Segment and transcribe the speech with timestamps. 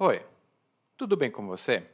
[0.00, 0.20] Oi,
[0.98, 1.84] tudo bem com você?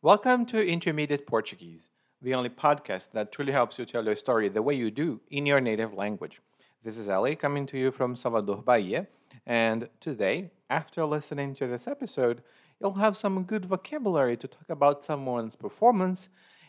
[0.00, 1.90] Welcome to Intermediate Portuguese,
[2.22, 5.44] the only podcast that truly helps you tell your story the way you do in
[5.44, 6.40] your native language.
[6.84, 9.08] This is Ali coming to you from Salvador, Bahia,
[9.44, 12.44] and today, after listening to this episode,
[12.78, 16.28] you'll have some good vocabulary to talk about someone's performance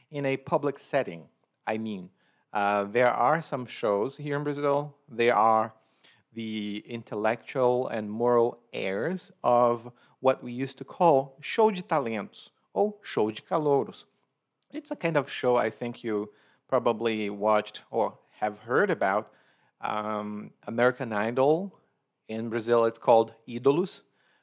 [0.09, 1.25] in a public setting.
[1.67, 2.09] I mean,
[2.51, 5.75] uh, there are some shows here in Brazil, they are
[6.33, 12.95] the intellectual and moral heirs of what we used to call show de talentos or
[13.01, 14.05] show de calouros.
[14.71, 16.29] It's a kind of show I think you
[16.67, 19.31] probably watched or have heard about.
[19.81, 21.73] Um, American Idol
[22.27, 24.01] in Brazil, it's called Ídolos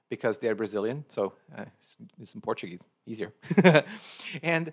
[0.08, 3.32] because they're Brazilian, so uh, it's, it's, in Portuguese, easier.
[4.42, 4.72] and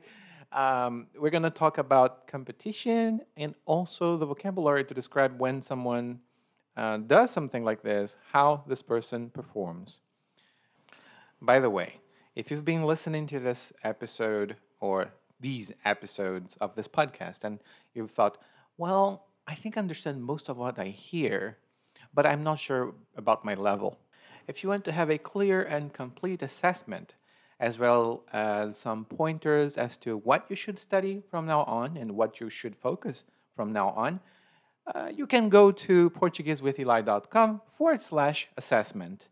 [0.51, 6.19] um, we're going to talk about competition and also the vocabulary to describe when someone
[6.77, 9.99] uh, does something like this, how this person performs.
[11.41, 12.01] By the way,
[12.35, 17.59] if you've been listening to this episode or these episodes of this podcast and
[17.95, 18.37] you've thought,
[18.77, 21.57] well, I think I understand most of what I hear,
[22.13, 23.97] but I'm not sure about my level.
[24.47, 27.15] If you want to have a clear and complete assessment,
[27.59, 32.11] as well as some pointers as to what you should study from now on and
[32.11, 33.23] what you should focus
[33.55, 34.19] from now on,
[34.93, 39.29] uh, you can go to PortugueseWithEli.com forward slash assessment.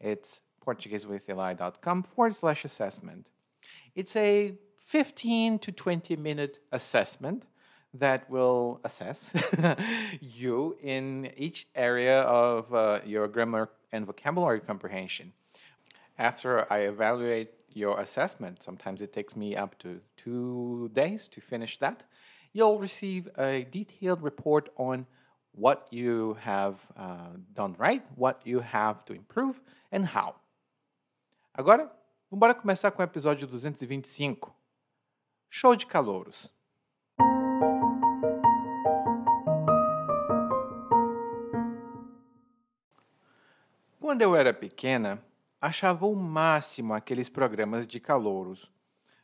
[0.00, 3.30] It's PortugueseWithEli.com forward slash assessment.
[3.94, 7.46] It's a 15 to 20 minute assessment
[7.92, 9.32] that will assess
[10.20, 15.32] you in each area of uh, your grammar and vocabulary comprehension.
[16.18, 21.78] After I evaluate your assessment, sometimes it takes me up to two days to finish
[21.78, 22.02] that
[22.54, 25.04] you'll receive a detailed report on
[25.52, 29.60] what you have uh, done right, what you have to improve,
[29.92, 30.34] and how.
[31.56, 31.88] Agora,
[32.28, 34.52] vamos começar com o episódio 225.
[35.48, 36.52] Show de calouros.
[44.00, 45.22] Quando eu era pequena,
[45.60, 48.68] achava o máximo aqueles programas de calouros.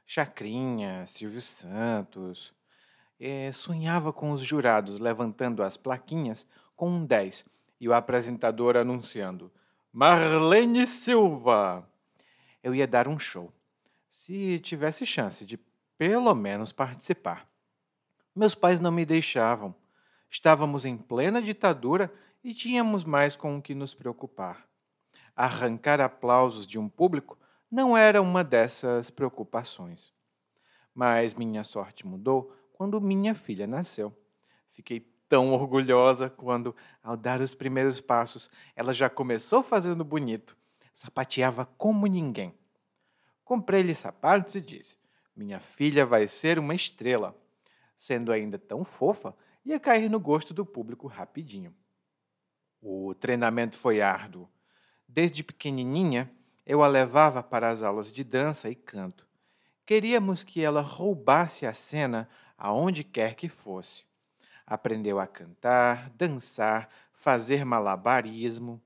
[0.07, 2.55] Chacrinha, Silvio Santos,
[3.19, 6.47] eh, sonhava com os jurados levantando as plaquinhas
[6.77, 7.45] com um 10
[7.81, 9.51] e o apresentador anunciando:
[9.93, 11.90] Marlene Silva!
[12.63, 13.53] Eu ia dar um show,
[14.09, 15.59] se tivesse chance de
[15.97, 17.49] pelo menos participar.
[18.35, 19.75] Meus pais não me deixavam.
[20.31, 22.13] Estávamos em plena ditadura
[22.43, 24.67] e tínhamos mais com o que nos preocupar.
[25.37, 27.39] Arrancar aplausos de um público
[27.71, 30.13] não era uma dessas preocupações.
[30.95, 34.17] Mas minha sorte mudou quando minha filha nasceu.
[34.73, 40.57] Fiquei tão orgulhosa quando, ao dar os primeiros passos, ela já começou fazendo bonito,
[41.01, 42.55] sapateava como ninguém.
[43.43, 44.99] Comprei-lhe sapatos e disse:
[45.35, 47.35] Minha filha vai ser uma estrela.
[47.97, 49.35] Sendo ainda tão fofa,
[49.65, 51.75] ia cair no gosto do público rapidinho.
[52.83, 54.47] O treinamento foi árduo.
[55.09, 56.31] Desde pequenininha,
[56.67, 59.27] eu a levava para as aulas de dança e canto.
[59.87, 62.29] Queríamos que ela roubasse a cena
[62.59, 64.05] aonde quer que fosse.
[64.67, 68.81] Aprendeu a cantar, dançar, fazer malabarismo.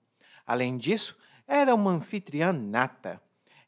[0.47, 3.21] Além disso, era uma anfitriã nata.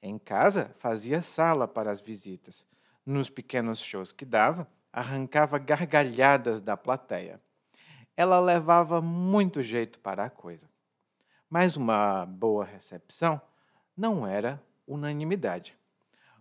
[0.02, 2.66] Em casa, fazia sala para as visitas.
[3.04, 7.40] Nos pequenos shows que dava, arrancava gargalhadas da plateia.
[8.16, 10.68] Ela levava muito jeito para a coisa.
[11.50, 13.40] Mas uma boa recepção
[13.96, 15.76] não era unanimidade.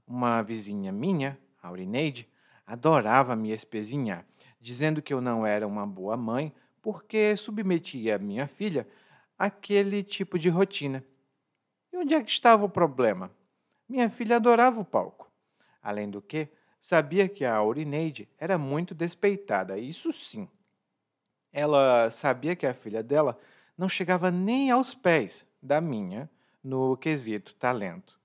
[0.07, 2.29] Uma vizinha minha, Aurineide,
[2.65, 4.25] adorava me espezinhar,
[4.61, 8.87] dizendo que eu não era uma boa mãe porque submetia minha filha
[9.37, 11.03] àquele tipo de rotina.
[11.95, 13.31] E onde é que estava o problema?
[13.87, 15.31] Minha filha adorava o palco.
[15.81, 16.49] Além do que,
[16.81, 20.49] sabia que a Aurineide era muito despeitada, isso sim.
[21.53, 23.39] Ela sabia que a filha dela
[23.77, 26.29] não chegava nem aos pés da minha
[26.61, 28.19] no quesito talento.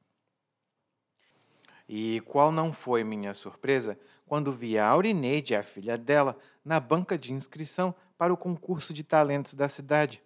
[1.88, 3.96] E qual não foi minha surpresa
[4.26, 9.04] quando vi a Aurineide, a filha dela, na banca de inscrição para o concurso de
[9.04, 10.20] talentos da cidade.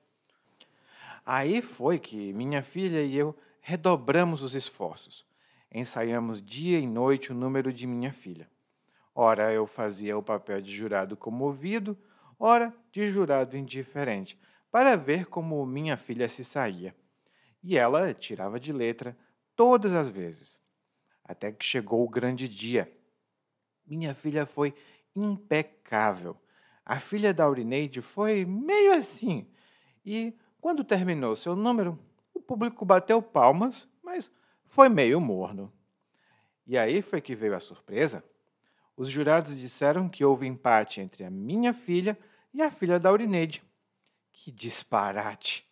[1.24, 5.26] Aí foi que minha filha e eu redobramos os esforços.
[5.72, 8.48] Ensaiamos dia e noite o número de minha filha.
[9.14, 11.96] Ora eu fazia o papel de jurado comovido,
[12.38, 14.38] ora de jurado indiferente,
[14.70, 16.94] para ver como minha filha se saía.
[17.62, 19.16] E ela tirava de letra
[19.56, 20.60] todas as vezes.
[21.24, 22.90] Até que chegou o grande dia
[23.86, 24.74] minha filha foi
[25.14, 26.36] impecável.
[26.84, 29.46] A filha da Aurineide foi meio assim.
[30.04, 31.98] E quando terminou seu número,
[32.32, 34.32] o público bateu palmas, mas
[34.64, 35.70] foi meio morno.
[36.66, 38.24] E aí foi que veio a surpresa.
[38.96, 42.18] Os jurados disseram que houve empate entre a minha filha
[42.50, 43.62] e a filha da Aurineide.
[44.32, 45.68] Que disparate!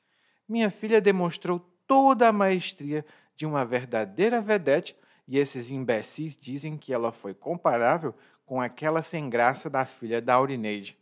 [0.47, 3.03] Minha filha demonstrou toda a maestria
[3.35, 4.95] de uma verdadeira vedete
[5.27, 8.15] e esses imbecis dizem que ela foi comparável
[8.45, 10.99] com aquela sem graça da filha da Aurineide.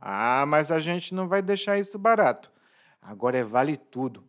[0.00, 2.52] Ah, mas a gente não vai deixar isso barato.
[3.04, 4.24] Agora é vale tudo.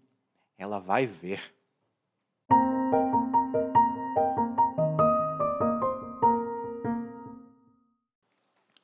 [0.57, 1.55] Ela vai ver.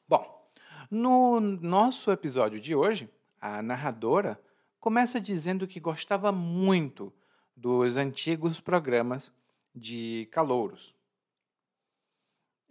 [0.08, 0.48] Bom,
[0.90, 3.10] no nosso episódio de hoje,
[3.40, 4.42] a narradora
[4.80, 7.12] começa dizendo que gostava muito
[7.56, 9.30] dos antigos programas
[9.76, 10.96] de calouros.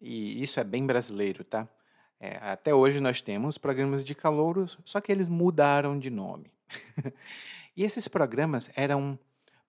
[0.01, 1.69] E isso é bem brasileiro, tá?
[2.19, 6.51] É, até hoje nós temos programas de calouros, só que eles mudaram de nome.
[7.77, 9.19] e esses programas eram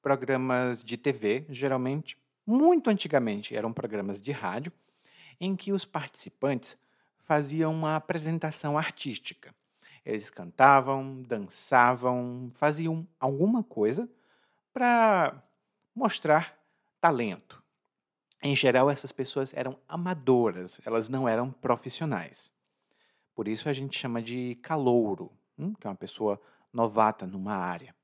[0.02, 4.72] programas de TV, geralmente, muito antigamente, eram programas de rádio,
[5.40, 6.78] em que os participantes
[7.24, 9.54] faziam uma apresentação artística.
[10.06, 14.10] Eles cantavam, dançavam, faziam alguma coisa
[14.74, 15.42] para
[15.96, 16.58] mostrar
[17.00, 17.62] talento.
[18.42, 22.52] Em geral, essas pessoas eram amadoras, elas não eram profissionais.
[23.36, 26.42] Por isso a gente chama de calouro, hum, que é uma pessoa
[26.74, 27.96] novata numa área.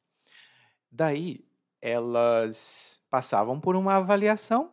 [0.91, 1.45] Daí,
[1.81, 4.71] elas passavam por uma avaliação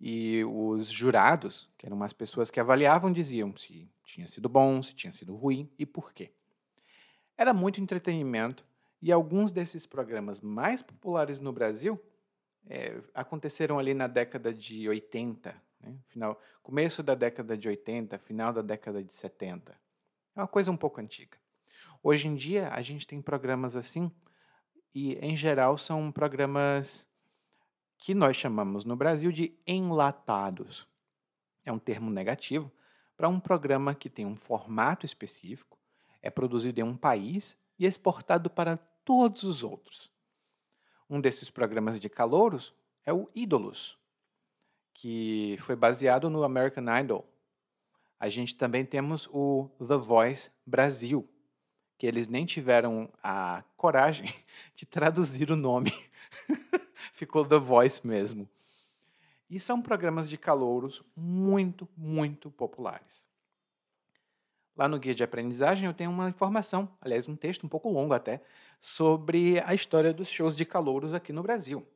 [0.00, 4.94] e os jurados, que eram umas pessoas que avaliavam, diziam se tinha sido bom, se
[4.94, 6.32] tinha sido ruim e por quê.
[7.36, 8.64] Era muito entretenimento
[9.02, 12.00] e alguns desses programas mais populares no Brasil
[12.66, 15.94] é, aconteceram ali na década de 80, né?
[16.08, 19.72] final, começo da década de 80, final da década de 70.
[20.36, 21.39] É uma coisa um pouco antiga.
[22.02, 24.10] Hoje em dia, a gente tem programas assim,
[24.94, 27.06] e em geral são programas
[27.98, 30.88] que nós chamamos no Brasil de enlatados.
[31.62, 32.72] É um termo negativo
[33.16, 35.78] para um programa que tem um formato específico,
[36.22, 40.10] é produzido em um país e exportado para todos os outros.
[41.08, 42.74] Um desses programas de calouros
[43.04, 43.98] é o Ídolos,
[44.94, 47.30] que foi baseado no American Idol.
[48.18, 51.28] A gente também temos o The Voice Brasil,
[52.00, 54.26] que eles nem tiveram a coragem
[54.74, 55.92] de traduzir o nome.
[57.12, 58.48] Ficou The Voice mesmo.
[59.50, 63.28] E são programas de calouros muito, muito populares.
[64.74, 68.14] Lá no guia de aprendizagem eu tenho uma informação, aliás, um texto um pouco longo
[68.14, 68.42] até,
[68.80, 71.86] sobre a história dos shows de calouros aqui no Brasil.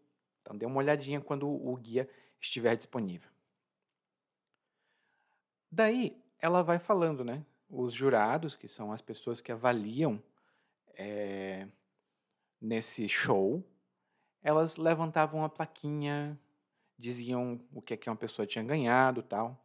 [0.42, 2.06] Então dê uma olhadinha quando o guia
[2.38, 3.30] estiver disponível.
[5.72, 7.42] Daí ela vai falando, né?
[7.68, 10.22] Os jurados, que são as pessoas que avaliam
[10.96, 11.66] é,
[12.60, 13.64] nesse show,
[14.42, 16.38] elas levantavam a plaquinha,
[16.98, 19.58] diziam o que é que uma pessoa tinha ganhado, tal.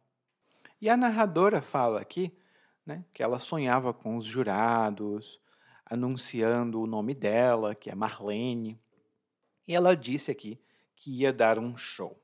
[0.80, 2.36] E a narradora fala aqui,
[2.84, 5.40] né, que ela sonhava com os jurados,
[5.84, 8.80] anunciando o nome dela, que é Marlene.
[9.68, 10.58] E ela disse aqui
[10.96, 12.18] que ia dar um show.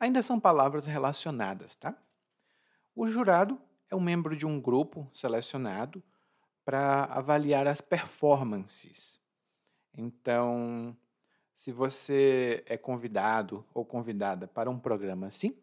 [0.00, 1.96] Ainda são palavras relacionadas, tá?
[2.94, 3.60] O jurado
[3.92, 6.02] é um membro de um grupo selecionado
[6.64, 9.20] para avaliar as performances.
[9.94, 10.96] Então,
[11.54, 15.54] se você é convidado ou convidada para um programa assim,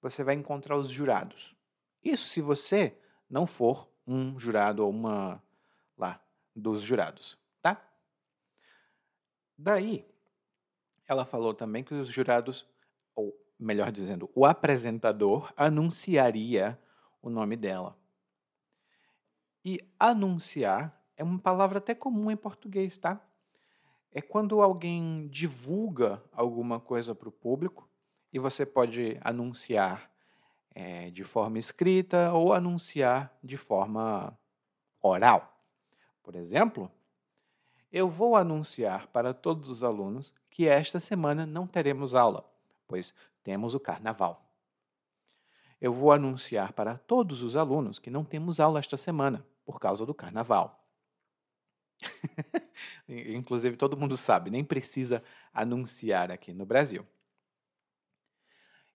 [0.00, 1.54] você vai encontrar os jurados.
[2.02, 2.96] Isso se você
[3.28, 5.42] não for um jurado ou uma
[5.98, 6.24] lá
[6.56, 7.86] dos jurados, tá?
[9.58, 10.06] Daí,
[11.06, 12.66] ela falou também que os jurados,
[13.14, 16.78] ou melhor dizendo, o apresentador anunciaria
[17.22, 17.96] o nome dela.
[19.64, 23.24] E anunciar é uma palavra até comum em português, tá?
[24.10, 27.88] É quando alguém divulga alguma coisa para o público
[28.32, 30.10] e você pode anunciar
[30.74, 34.36] é, de forma escrita ou anunciar de forma
[35.00, 35.62] oral.
[36.22, 36.90] Por exemplo,
[37.92, 42.44] eu vou anunciar para todos os alunos que esta semana não teremos aula,
[42.86, 44.51] pois temos o carnaval.
[45.82, 50.06] Eu vou anunciar para todos os alunos que não temos aula esta semana, por causa
[50.06, 50.82] do carnaval.
[53.08, 55.22] Inclusive, todo mundo sabe, nem precisa
[55.52, 57.04] anunciar aqui no Brasil.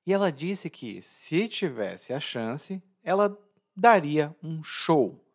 [0.06, 3.38] E ela disse que, se tivesse a chance, ela
[3.76, 5.28] daria um show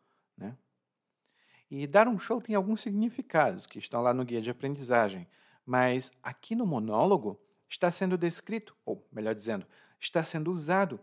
[1.74, 5.26] e dar um show tem alguns significados que estão lá no guia de aprendizagem,
[5.64, 9.66] mas aqui no monólogo está sendo descrito, ou melhor dizendo,
[9.98, 11.00] está sendo usado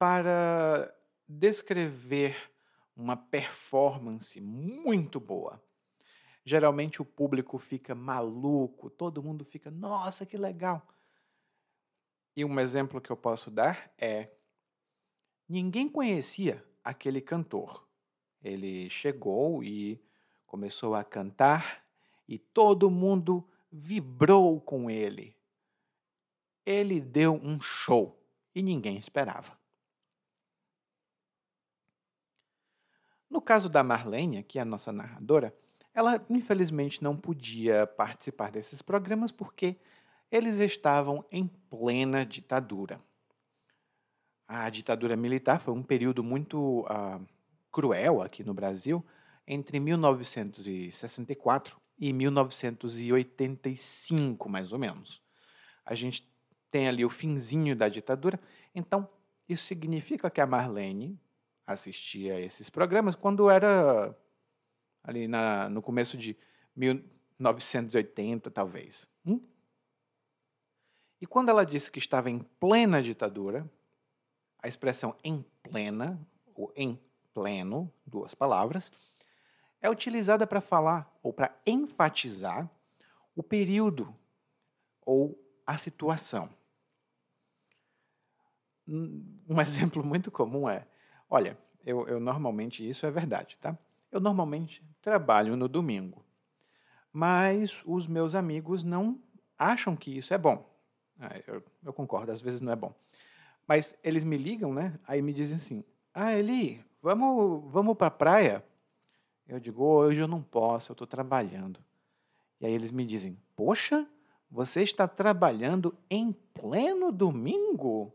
[0.00, 0.90] para
[1.28, 2.34] descrever
[2.96, 5.62] uma performance muito boa.
[6.42, 10.82] geralmente o público fica maluco, todo mundo fica, nossa, que legal.
[12.34, 14.30] E um exemplo que eu posso dar é:
[15.46, 17.86] ninguém conhecia aquele cantor.
[18.42, 20.02] Ele chegou e
[20.46, 21.84] começou a cantar
[22.26, 25.36] e todo mundo vibrou com ele.
[26.64, 28.18] Ele deu um show
[28.54, 29.59] e ninguém esperava.
[33.30, 35.54] No caso da Marlene, que é a nossa narradora,
[35.94, 39.76] ela infelizmente não podia participar desses programas porque
[40.30, 43.00] eles estavam em plena ditadura.
[44.48, 47.24] A ditadura militar foi um período muito uh,
[47.70, 49.06] cruel aqui no Brasil,
[49.46, 55.22] entre 1964 e 1985, mais ou menos.
[55.84, 56.28] A gente
[56.70, 58.40] tem ali o finzinho da ditadura,
[58.74, 59.08] então
[59.48, 61.18] isso significa que a Marlene
[61.72, 64.16] assistia a esses programas quando era
[65.02, 66.36] ali na, no começo de
[66.76, 69.08] 1980, talvez.
[69.24, 69.40] Hum?
[71.20, 73.70] E quando ela disse que estava em plena ditadura,
[74.62, 76.18] a expressão em plena,
[76.54, 77.00] ou em
[77.32, 78.90] pleno, duas palavras,
[79.80, 82.70] é utilizada para falar ou para enfatizar
[83.34, 84.14] o período
[85.04, 86.50] ou a situação.
[88.86, 90.86] Um exemplo muito comum é:
[91.30, 91.56] olha,
[91.86, 93.78] eu, eu normalmente, isso é verdade, tá?
[94.10, 96.24] Eu normalmente trabalho no domingo,
[97.12, 99.18] mas os meus amigos não
[99.58, 100.68] acham que isso é bom.
[101.18, 102.94] Ah, eu, eu, concordo, às vezes não é bom.
[103.66, 104.98] Mas eles me ligam, né?
[105.06, 108.64] Aí me dizem assim: Ah, Eli, vamos, vamos para a praia?
[109.46, 111.78] Eu digo: Hoje eu não posso, eu estou trabalhando.
[112.60, 114.06] E aí eles me dizem: Poxa,
[114.50, 118.12] você está trabalhando em pleno domingo?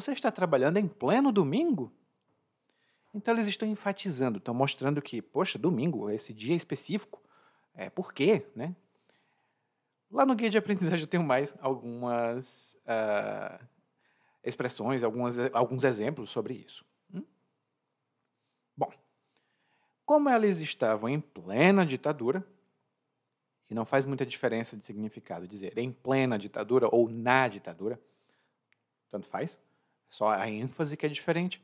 [0.00, 1.92] Você está trabalhando em pleno domingo?
[3.12, 7.20] Então eles estão enfatizando, estão mostrando que, poxa, domingo, esse dia específico,
[7.74, 8.76] é por quê, né?
[10.08, 13.66] Lá no guia de aprendizagem eu tenho mais algumas uh,
[14.44, 16.84] expressões, algumas, alguns exemplos sobre isso.
[17.12, 17.24] Hum?
[18.76, 18.92] Bom,
[20.06, 22.46] como eles estavam em plena ditadura,
[23.68, 28.00] e não faz muita diferença de significado dizer em plena ditadura ou na ditadura,
[29.10, 29.58] tanto faz,
[30.08, 31.62] só a ênfase que é diferente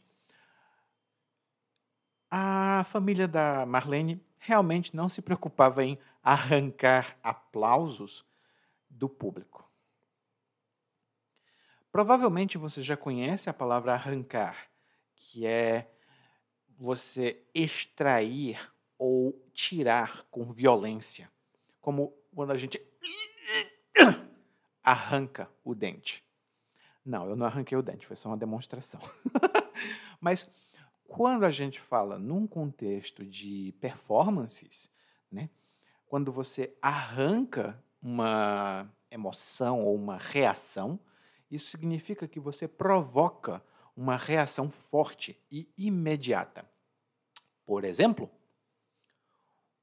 [2.36, 8.24] a família da Marlene realmente não se preocupava em arrancar aplausos
[8.90, 9.70] do público.
[11.92, 14.68] Provavelmente você já conhece a palavra arrancar,
[15.14, 15.88] que é
[16.76, 18.58] você extrair
[18.98, 21.30] ou tirar com violência,
[21.80, 22.84] como quando a gente
[24.82, 26.24] arranca o dente.
[27.04, 29.00] Não, eu não arranquei o dente, foi só uma demonstração.
[30.20, 30.48] Mas
[31.06, 34.90] quando a gente fala num contexto de performances,
[35.30, 35.50] né,
[36.06, 40.98] quando você arranca uma emoção ou uma reação,
[41.50, 43.62] isso significa que você provoca
[43.96, 46.68] uma reação forte e imediata.
[47.64, 48.30] Por exemplo,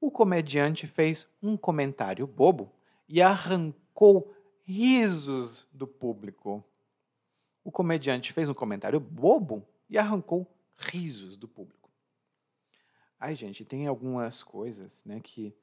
[0.00, 2.72] o comediante fez um comentário bobo
[3.08, 6.62] e arrancou risos do público.
[7.64, 11.90] O comediante fez um comentário bobo e arrancou risos do público.
[13.18, 15.54] Ai, gente, tem algumas coisas né, que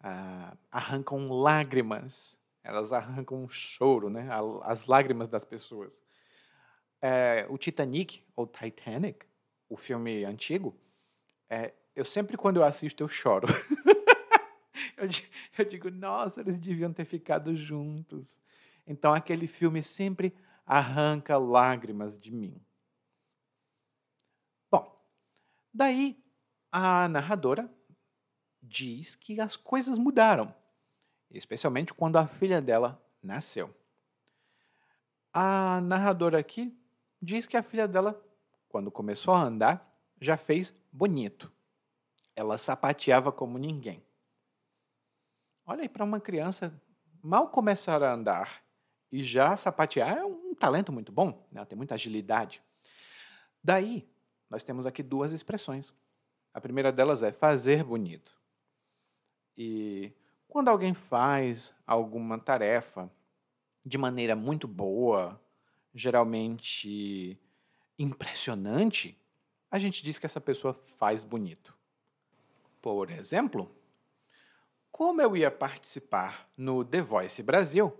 [0.00, 4.28] ah, arrancam lágrimas, elas arrancam choro, né,
[4.62, 6.04] as lágrimas das pessoas.
[7.00, 9.24] É, o Titanic, ou Titanic,
[9.68, 10.76] o filme antigo,
[11.48, 13.46] é, eu sempre, quando eu assisto, eu choro.
[14.96, 15.08] eu,
[15.58, 18.38] eu digo, nossa, eles deviam ter ficado juntos.
[18.86, 20.34] Então, aquele filme sempre
[20.68, 22.60] arranca lágrimas de mim.
[25.78, 26.20] Daí,
[26.72, 27.72] a narradora
[28.60, 30.52] diz que as coisas mudaram,
[31.30, 33.72] especialmente quando a filha dela nasceu.
[35.32, 36.76] A narradora aqui
[37.22, 38.20] diz que a filha dela,
[38.68, 39.88] quando começou a andar,
[40.20, 41.52] já fez bonito.
[42.34, 44.04] Ela sapateava como ninguém.
[45.64, 46.74] Olha aí para uma criança
[47.22, 48.64] mal começar a andar
[49.12, 51.64] e já sapatear é um talento muito bom, né?
[51.64, 52.62] tem muita agilidade.
[53.62, 54.08] Daí,
[54.50, 55.92] nós temos aqui duas expressões.
[56.52, 58.36] A primeira delas é fazer bonito.
[59.56, 60.12] E
[60.48, 63.10] quando alguém faz alguma tarefa
[63.84, 65.40] de maneira muito boa,
[65.94, 67.38] geralmente
[67.98, 69.18] impressionante,
[69.70, 71.74] a gente diz que essa pessoa faz bonito.
[72.80, 73.70] Por exemplo,
[74.90, 77.92] como eu ia participar no The Voice Brasil,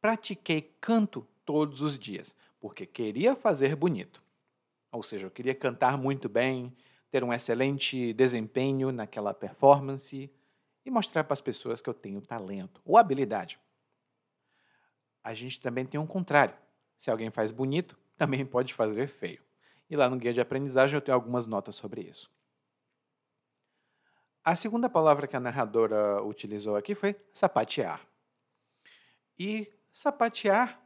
[0.00, 4.22] pratiquei canto todos os dias, porque queria fazer bonito.
[4.90, 6.72] Ou seja, eu queria cantar muito bem,
[7.10, 10.30] ter um excelente desempenho naquela performance
[10.84, 13.58] e mostrar para as pessoas que eu tenho talento ou habilidade.
[15.22, 16.54] A gente também tem um contrário.
[16.96, 19.42] Se alguém faz bonito, também pode fazer feio.
[19.88, 22.30] E lá no guia de aprendizagem eu tenho algumas notas sobre isso.
[24.44, 28.06] A segunda palavra que a narradora utilizou aqui foi sapatear.
[29.38, 30.83] E sapatear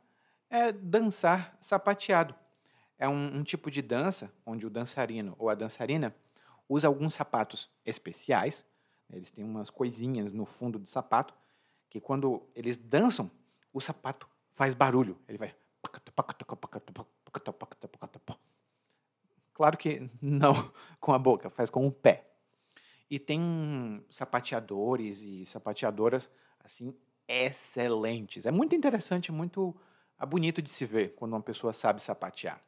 [0.50, 2.34] é dançar sapateado.
[2.98, 6.14] É um, um, tipo de dança onde o dançarino ou a dançarina
[6.68, 8.64] usa alguns sapatos especiais.
[9.10, 11.34] Eles têm umas coisinhas no fundo do sapato
[11.88, 13.30] que quando eles dançam,
[13.72, 15.16] o sapato faz barulho.
[15.28, 15.54] Ele vai.
[19.54, 22.24] Claro que não com a boca, faz com o pé.
[23.10, 26.28] E tem sapateadores e sapateadoras
[26.62, 26.94] assim
[27.26, 28.44] excelentes.
[28.46, 29.74] É muito interessante, muito
[30.26, 32.60] bonito de se ver quando uma pessoa sabe sapatear.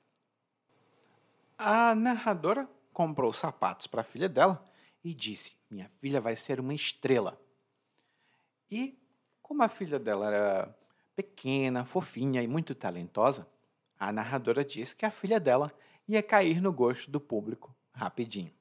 [1.59, 4.64] A narradora comprou sapatos para a filha dela
[5.02, 7.40] e disse: Minha filha vai ser uma estrela.
[8.71, 8.99] E,
[9.42, 10.78] como a filha dela era
[11.14, 13.47] pequena, fofinha e muito talentosa,
[13.99, 15.73] a narradora disse que a filha dela
[16.09, 18.52] ia cair no gosto do público rapidinho.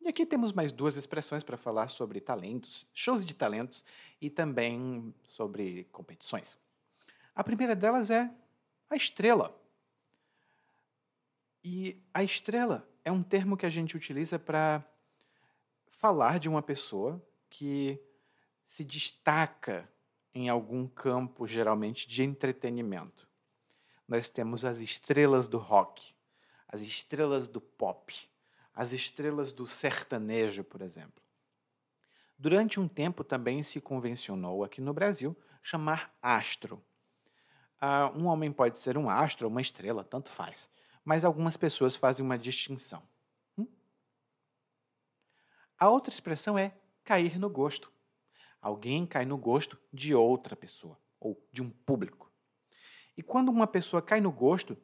[0.00, 3.84] E aqui temos mais duas expressões para falar sobre talentos, shows de talentos
[4.20, 6.56] e também sobre competições.
[7.36, 8.30] A primeira delas é
[8.88, 9.54] a estrela.
[11.62, 14.82] E a estrela é um termo que a gente utiliza para
[15.86, 18.00] falar de uma pessoa que
[18.66, 19.86] se destaca
[20.34, 23.28] em algum campo, geralmente de entretenimento.
[24.08, 26.14] Nós temos as estrelas do rock,
[26.66, 28.14] as estrelas do pop,
[28.74, 31.22] as estrelas do sertanejo, por exemplo.
[32.38, 36.82] Durante um tempo também se convencionou aqui no Brasil chamar astro.
[37.80, 40.68] Uh, um homem pode ser um astro uma estrela, tanto faz.
[41.04, 43.02] Mas algumas pessoas fazem uma distinção.
[43.56, 43.66] Hum?
[45.78, 46.72] A outra expressão é
[47.04, 47.92] cair no gosto.
[48.60, 52.30] Alguém cai no gosto de outra pessoa ou de um público.
[53.16, 54.76] E quando uma pessoa cai no gosto,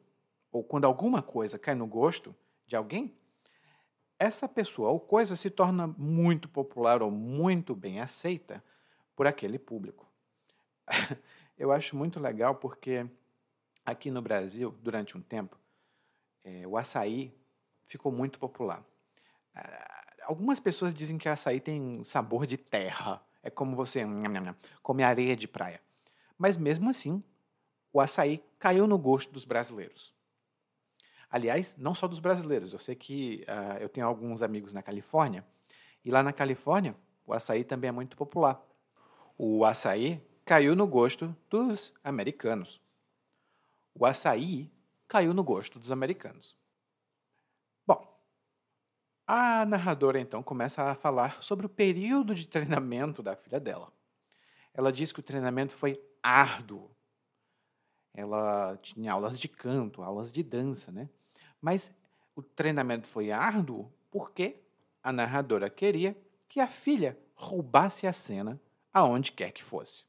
[0.51, 3.15] ou quando alguma coisa cai no gosto de alguém,
[4.17, 8.63] essa pessoa ou coisa se torna muito popular ou muito bem aceita
[9.15, 10.09] por aquele público.
[11.57, 13.05] Eu acho muito legal porque
[13.85, 15.57] aqui no Brasil, durante um tempo,
[16.43, 17.33] é, o açaí
[17.85, 18.83] ficou muito popular.
[19.55, 23.21] Ah, algumas pessoas dizem que açaí tem sabor de terra.
[23.41, 24.01] É como você
[24.81, 25.81] come areia de praia.
[26.37, 27.23] Mas mesmo assim,
[27.91, 30.13] o açaí caiu no gosto dos brasileiros.
[31.29, 32.73] Aliás, não só dos brasileiros.
[32.73, 35.45] Eu sei que uh, eu tenho alguns amigos na Califórnia,
[36.05, 38.61] e lá na Califórnia, o açaí também é muito popular.
[39.37, 42.81] O açaí caiu no gosto dos americanos.
[43.95, 44.71] O açaí
[45.07, 46.55] caiu no gosto dos americanos.
[47.85, 48.19] Bom,
[49.27, 53.91] a narradora então começa a falar sobre o período de treinamento da filha dela.
[54.73, 56.89] Ela diz que o treinamento foi árduo.
[58.13, 61.09] Ela tinha aulas de canto, aulas de dança, né?
[61.61, 61.93] Mas
[62.35, 64.61] o treinamento foi árduo porque
[65.01, 68.59] a narradora queria que a filha roubasse a cena
[68.91, 70.05] aonde quer que fosse.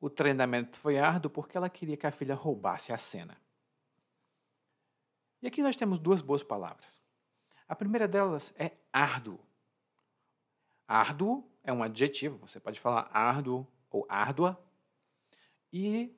[0.00, 3.36] O treinamento foi árduo porque ela queria que a filha roubasse a cena.
[5.42, 7.02] E aqui nós temos duas boas palavras.
[7.68, 9.38] A primeira delas é árduo.
[10.88, 14.58] Árduo é um adjetivo, você pode falar árduo ou árdua.
[15.72, 16.16] E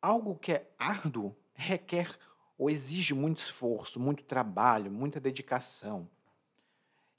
[0.00, 2.16] algo que é árduo requer
[2.56, 6.08] ou exige muito esforço, muito trabalho, muita dedicação.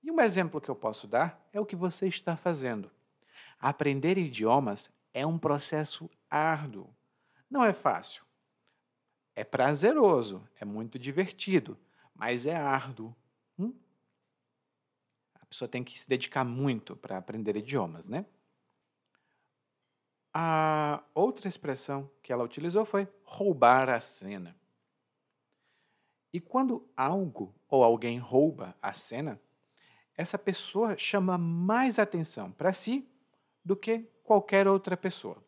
[0.04, 2.90] E um exemplo que eu posso dar é o que você está fazendo.
[3.60, 6.90] Aprender idiomas é um processo árduo.
[7.50, 8.24] Não é fácil.
[9.36, 11.78] É prazeroso, é muito divertido,
[12.14, 13.16] mas é árduo.
[13.58, 13.74] Hum?
[15.36, 18.26] A pessoa tem que se dedicar muito para aprender idiomas, né?
[20.34, 24.56] A outra expressão que ela utilizou foi roubar a cena.
[26.34, 29.42] E quando algo ou alguém rouba a cena,
[30.16, 33.10] essa pessoa chama mais atenção para si
[33.64, 35.44] do que qualquer outra pessoa.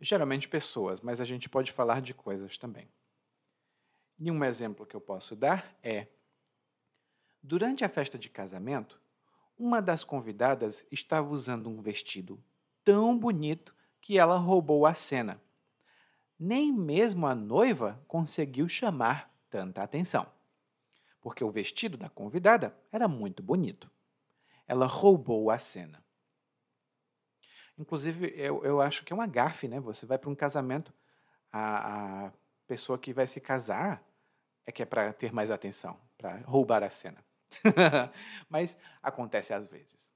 [0.00, 2.88] Geralmente pessoas, mas a gente pode falar de coisas também.
[4.18, 6.06] E um exemplo que eu posso dar é:
[7.42, 9.00] durante a festa de casamento,
[9.58, 12.42] uma das convidadas estava usando um vestido
[12.82, 15.40] tão bonito que ela roubou a cena.
[16.38, 20.26] Nem mesmo a noiva conseguiu chamar tanta atenção,
[21.20, 23.90] porque o vestido da convidada era muito bonito.
[24.66, 26.02] Ela roubou a cena.
[27.80, 29.80] Inclusive, eu, eu acho que é uma gafe, né?
[29.80, 30.92] Você vai para um casamento,
[31.50, 32.32] a, a
[32.66, 34.04] pessoa que vai se casar
[34.66, 37.24] é que é para ter mais atenção, para roubar a cena.
[38.50, 40.10] Mas acontece às vezes.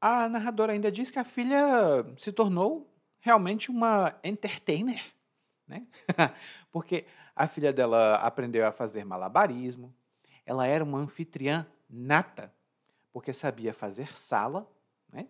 [0.00, 1.58] A narradora ainda diz que a filha
[2.16, 5.02] se tornou realmente uma entertainer,
[5.66, 5.84] né?
[6.70, 9.92] Porque a filha dela aprendeu a fazer malabarismo,
[10.46, 12.54] ela era uma anfitriã nata,
[13.18, 14.70] porque sabia fazer sala,
[15.12, 15.26] né?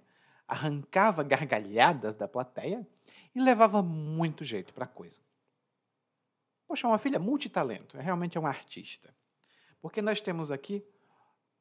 [0.46, 2.86] arrancava gargalhadas da plateia
[3.34, 5.22] e levava muito jeito para a coisa.
[6.66, 9.14] Poxa, uma filha multitalento, é realmente é uma artista.
[9.80, 10.84] Porque nós temos aqui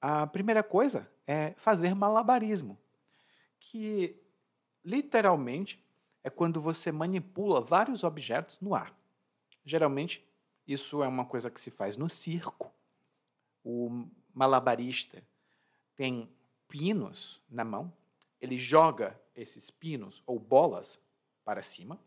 [0.02, 2.78] a primeira coisa é fazer malabarismo,
[3.58, 4.22] que
[4.84, 5.82] literalmente
[6.26, 8.94] é quando você manipula vários objetos no ar.
[9.64, 10.28] Geralmente,
[10.68, 12.70] isso é uma coisa que se faz no circo.
[13.64, 15.24] O malabarista
[15.98, 16.30] tem
[16.70, 17.92] pinos na mão,
[18.40, 21.00] ele joga esses pinos ou bolas
[21.44, 22.00] para cima,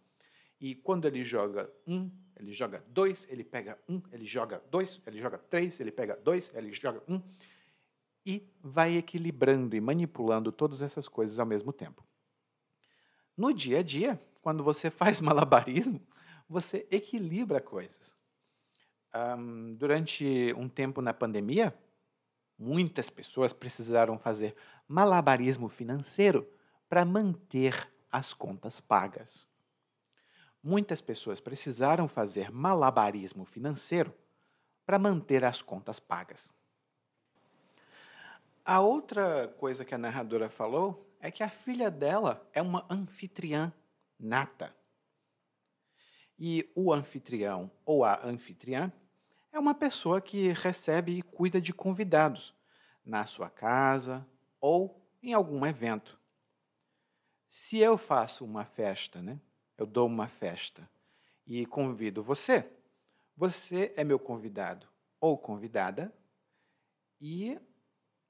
[0.61, 5.21] e quando ele joga um, ele joga dois, ele pega um, ele joga dois, ele
[5.21, 7.21] joga três, ele pega dois, ele joga um,
[8.25, 12.07] e vai equilibrando e manipulando todas essas coisas ao mesmo tempo.
[13.37, 16.01] No dia a dia, quando você faz malabarismo,
[16.49, 18.15] você equilibra coisas.
[19.15, 21.75] Um, durante um tempo na pandemia,
[22.61, 24.55] muitas pessoas precisaram fazer
[24.87, 26.47] malabarismo financeiro
[26.91, 29.49] para manter as contas pagas.
[30.63, 34.15] Muitas pessoas precisaram fazer malabarismo financeiro
[34.85, 36.53] para manter as contas pagas.
[38.63, 43.73] A outra coisa que a narradora falou é que a filha dela é uma anfitriã
[44.19, 44.75] nata.
[46.39, 48.93] E o anfitrião ou a anfitriã
[49.53, 52.55] é uma pessoa que recebe e cuida de convidados
[53.05, 54.27] na sua casa
[54.61, 56.19] ou em algum evento.
[57.49, 59.41] Se eu faço uma festa, né?
[59.77, 60.89] Eu dou uma festa
[61.47, 62.71] e convido você.
[63.37, 64.87] Você é meu convidado
[65.21, 66.15] ou convidada
[67.21, 67.59] e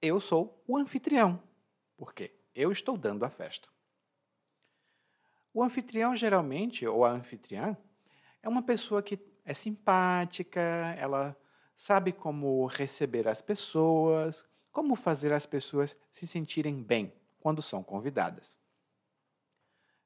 [0.01, 1.43] eu sou o anfitrião,
[1.97, 3.69] porque eu estou dando a festa.
[5.53, 7.77] O anfitrião, geralmente, ou a anfitriã,
[8.43, 9.17] é uma pessoa que
[9.51, 10.61] é simpática,
[10.97, 11.37] ela
[11.75, 18.57] sabe como receber as pessoas, como fazer as pessoas se sentirem bem quando são convidadas.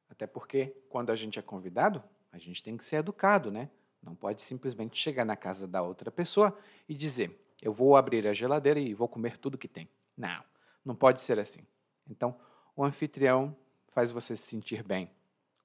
[0.09, 2.03] Até porque, quando a gente é convidado,
[2.33, 3.69] a gente tem que ser educado, né?
[4.03, 6.57] Não pode simplesmente chegar na casa da outra pessoa
[6.89, 9.91] e dizer: Eu vou abrir a geladeira e vou comer tudo que tem.
[10.17, 10.43] Não,
[10.83, 11.67] não pode ser assim.
[12.09, 12.35] Então,
[12.75, 13.55] o anfitrião
[13.89, 15.11] faz você se sentir bem,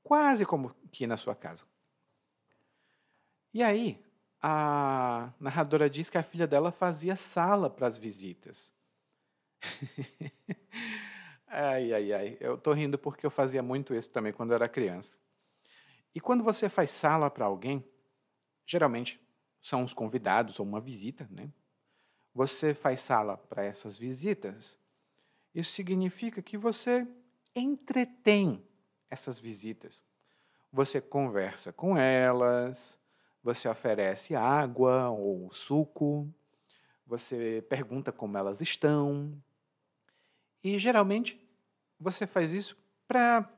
[0.03, 1.65] quase como que na sua casa.
[3.53, 4.03] E aí,
[4.41, 8.71] a narradora diz que a filha dela fazia sala para as visitas.
[11.47, 12.37] ai, ai, ai.
[12.39, 15.17] Eu tô rindo porque eu fazia muito isso também quando eu era criança.
[16.13, 17.83] E quando você faz sala para alguém,
[18.65, 19.19] geralmente
[19.61, 21.51] são os convidados ou uma visita, né?
[22.33, 24.79] Você faz sala para essas visitas.
[25.53, 27.07] Isso significa que você
[27.55, 28.63] entretém
[29.09, 30.03] essas visitas.
[30.71, 32.98] Você conversa com elas,
[33.43, 36.31] você oferece água ou suco,
[37.05, 39.41] você pergunta como elas estão.
[40.63, 41.39] E geralmente
[41.99, 43.49] você faz isso para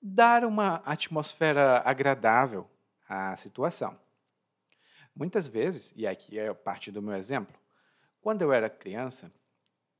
[0.00, 2.68] dar uma atmosfera agradável
[3.08, 3.98] à situação.
[5.14, 7.58] Muitas vezes, e aqui é parte do meu exemplo,
[8.20, 9.32] quando eu era criança,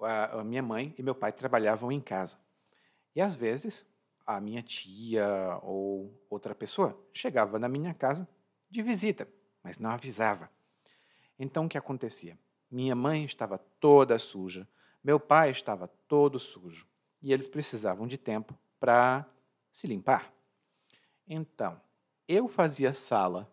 [0.00, 2.38] a minha mãe e meu pai trabalhavam em casa.
[3.16, 3.84] E às vezes
[4.26, 8.28] a minha tia ou outra pessoa chegava na minha casa
[8.70, 9.28] de visita,
[9.62, 10.50] mas não avisava.
[11.38, 12.38] Então o que acontecia?
[12.70, 14.68] Minha mãe estava toda suja,
[15.02, 16.86] meu pai estava todo sujo
[17.22, 19.26] e eles precisavam de tempo para
[19.70, 20.32] se limpar.
[21.26, 21.80] Então,
[22.26, 23.50] eu fazia sala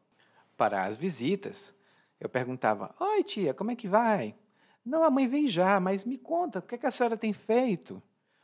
[0.58, 1.74] para as visitas.
[2.20, 4.36] Eu perguntava: Oi, tia, como é que vai?
[4.84, 7.34] Não, a mãe vem já, mas me conta, o que, é que a senhora tem
[7.34, 8.02] feito?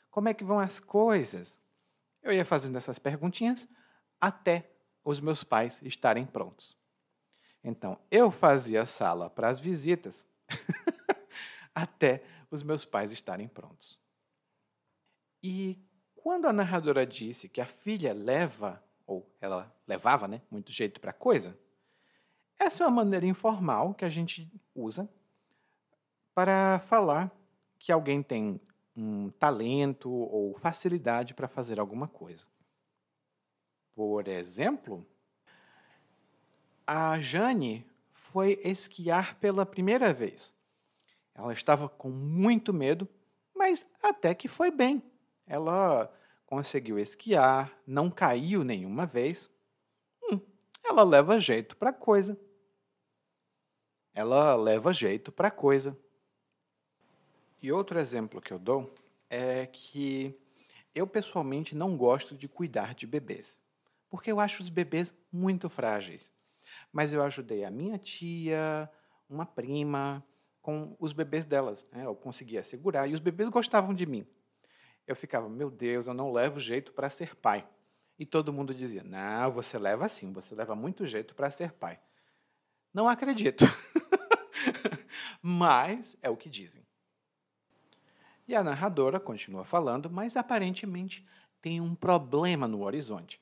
[0.09, 1.59] Como é que vão as coisas?
[2.21, 3.67] Eu ia fazendo essas perguntinhas
[4.19, 4.69] até
[5.03, 6.77] os meus pais estarem prontos.
[7.63, 10.27] Então, eu fazia sala para as visitas
[11.73, 13.99] até os meus pais estarem prontos.
[15.43, 15.79] E
[16.15, 21.11] quando a narradora disse que a filha leva, ou ela levava, né, muito jeito para
[21.11, 21.57] a coisa,
[22.59, 25.09] essa é uma maneira informal que a gente usa
[26.33, 27.31] para falar
[27.79, 28.61] que alguém tem
[28.95, 32.45] um talento ou facilidade para fazer alguma coisa.
[33.95, 35.05] Por exemplo,
[36.85, 40.53] a Jane foi esquiar pela primeira vez.
[41.33, 43.07] Ela estava com muito medo,
[43.55, 45.03] mas até que foi bem.
[45.45, 46.11] Ela
[46.45, 49.49] conseguiu esquiar, não caiu nenhuma vez.
[50.23, 50.39] Hum,
[50.83, 52.37] ela leva jeito para coisa.
[54.13, 55.97] Ela leva jeito para coisa.
[57.61, 58.93] E outro exemplo que eu dou
[59.29, 60.37] é que
[60.93, 63.59] eu pessoalmente não gosto de cuidar de bebês,
[64.11, 66.33] porque eu acho os bebês muito frágeis.
[66.91, 68.91] Mas eu ajudei a minha tia,
[69.29, 70.23] uma prima,
[70.61, 71.87] com os bebês delas.
[71.91, 72.05] Né?
[72.05, 74.27] Eu conseguia segurar e os bebês gostavam de mim.
[75.07, 77.65] Eu ficava, meu Deus, eu não levo jeito para ser pai.
[78.19, 81.97] E todo mundo dizia, não, você leva sim, você leva muito jeito para ser pai.
[82.93, 83.65] Não acredito.
[85.41, 86.85] Mas é o que dizem.
[88.45, 91.25] E a narradora continua falando, mas aparentemente
[91.61, 93.41] tem um problema no horizonte,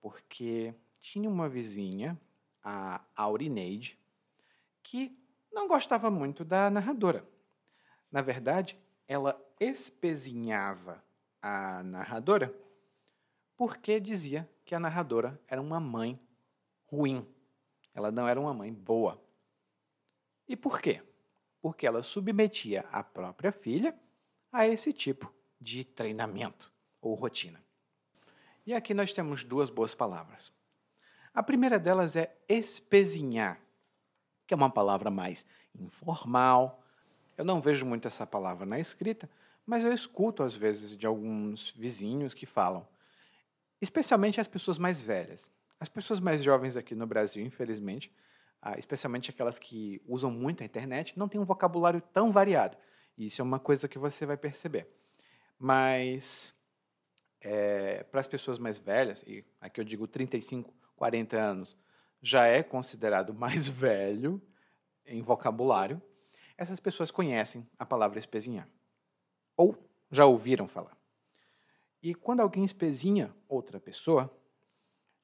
[0.00, 2.18] porque tinha uma vizinha,
[2.62, 3.98] a Aurineide,
[4.82, 5.16] que
[5.52, 7.26] não gostava muito da narradora.
[8.10, 11.02] Na verdade, ela espezinhava
[11.42, 12.54] a narradora
[13.56, 16.18] porque dizia que a narradora era uma mãe
[16.86, 17.26] ruim.
[17.94, 19.22] Ela não era uma mãe boa.
[20.48, 21.02] E por quê?
[21.60, 23.94] Porque ela submetia a própria filha
[24.50, 27.62] a esse tipo de treinamento ou rotina.
[28.70, 30.52] E aqui nós temos duas boas palavras.
[31.34, 33.60] A primeira delas é espezinhar,
[34.46, 36.80] que é uma palavra mais informal.
[37.36, 39.28] Eu não vejo muito essa palavra na escrita,
[39.66, 42.86] mas eu escuto às vezes de alguns vizinhos que falam,
[43.80, 45.50] especialmente as pessoas mais velhas.
[45.80, 48.14] As pessoas mais jovens aqui no Brasil, infelizmente,
[48.62, 52.76] ah, especialmente aquelas que usam muito a internet, não têm um vocabulário tão variado.
[53.18, 54.86] Isso é uma coisa que você vai perceber.
[55.58, 56.54] Mas
[57.40, 61.76] é, para as pessoas mais velhas, e aqui eu digo 35, 40 anos,
[62.22, 64.40] já é considerado mais velho
[65.06, 66.00] em vocabulário,
[66.56, 68.68] essas pessoas conhecem a palavra espezinhar.
[69.56, 69.76] Ou
[70.10, 70.96] já ouviram falar.
[72.02, 74.30] E quando alguém espezinha outra pessoa,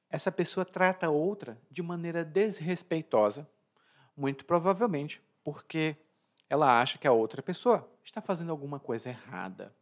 [0.09, 3.47] essa pessoa trata outra de maneira desrespeitosa,
[4.15, 5.95] muito provavelmente porque
[6.49, 9.75] ela acha que a outra pessoa está fazendo alguma coisa errada.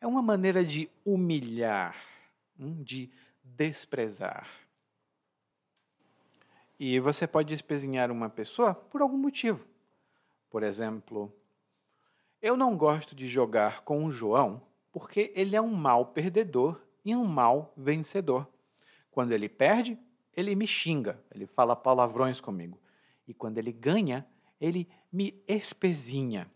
[0.00, 1.96] É uma maneira de humilhar,
[2.58, 3.10] hum, de
[3.42, 4.48] desprezar.
[6.78, 9.64] E você pode espezinhar uma pessoa por algum motivo.
[10.50, 11.32] Por exemplo,
[12.42, 17.14] eu não gosto de jogar com o João porque ele é um mau perdedor e
[17.14, 18.46] um mau vencedor.
[19.10, 19.98] Quando ele perde,
[20.34, 22.78] ele me xinga, ele fala palavrões comigo.
[23.26, 24.26] E quando ele ganha,
[24.60, 26.50] ele me espezinha.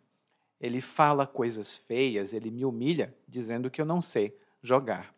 [0.60, 5.14] Ele fala coisas feias, ele me humilha, dizendo que eu não sei jogar.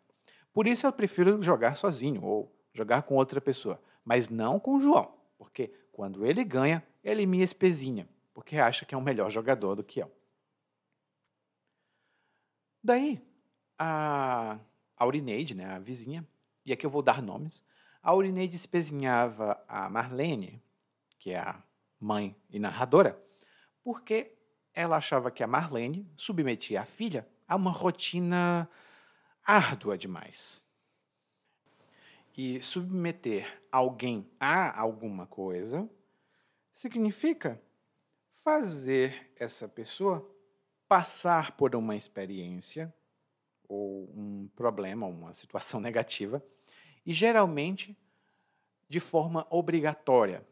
[0.53, 4.81] Por isso eu prefiro jogar sozinho ou jogar com outra pessoa mas não com o
[4.81, 9.75] João, porque quando ele ganha, ele me espezinha, porque acha que é um melhor jogador
[9.75, 10.11] do que eu.
[12.83, 13.21] Daí,
[13.79, 14.59] a
[14.97, 16.27] Aurineide, né, a vizinha,
[16.65, 17.61] e aqui eu vou dar nomes,
[18.01, 20.61] a Aurineide espezinhava a Marlene,
[21.17, 21.63] que é a
[21.99, 23.21] mãe e narradora,
[23.83, 24.33] porque
[24.73, 28.69] ela achava que a Marlene submetia a filha a uma rotina
[29.43, 30.63] árdua demais.
[32.35, 35.87] E submeter alguém a alguma coisa
[36.73, 37.61] significa
[38.43, 40.27] fazer essa pessoa
[40.87, 42.93] passar por uma experiência
[43.67, 46.43] ou um problema, uma situação negativa,
[47.05, 47.97] e geralmente
[48.89, 50.45] de forma obrigatória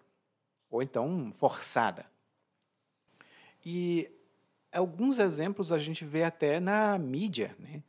[0.69, 2.10] ou então forçada.
[3.63, 4.09] E
[4.71, 7.83] alguns exemplos a gente vê até na mídia, né?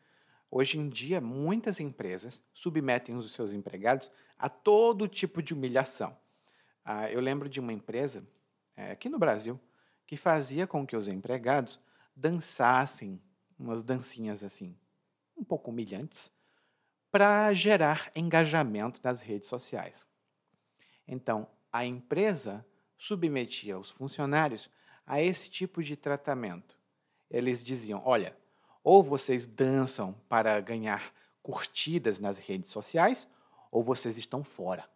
[0.51, 6.15] Hoje em dia, muitas empresas submetem os seus empregados a todo tipo de humilhação.
[6.85, 8.27] Ah, eu lembro de uma empresa,
[8.77, 9.59] é, aqui no Brasil,
[10.07, 11.81] que fazia com que os empregados
[12.15, 13.19] dançassem
[13.59, 14.77] umas dancinhas assim,
[15.35, 16.31] um pouco humilhantes,
[17.11, 20.07] para gerar engajamento nas redes sociais.
[21.09, 22.65] Então, a empresa
[22.99, 24.69] submetia os funcionários
[25.07, 26.77] a esse tipo de tratamento.
[27.31, 28.37] Eles diziam: olha,
[28.83, 31.13] ou vocês dançam para ganhar
[31.43, 33.29] curtidas nas redes sociais,
[33.71, 34.89] ou vocês estão fora.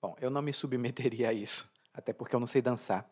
[0.00, 3.08] Bom, eu não me submeteria a isso, até porque eu não sei dançar.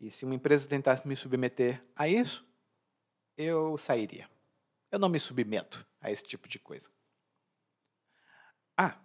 [0.00, 2.46] E se uma empresa tentasse me submeter a isso,
[3.36, 4.28] eu sairia.
[4.90, 6.90] Eu não me submeto a esse tipo de coisa.
[8.76, 8.98] Ah,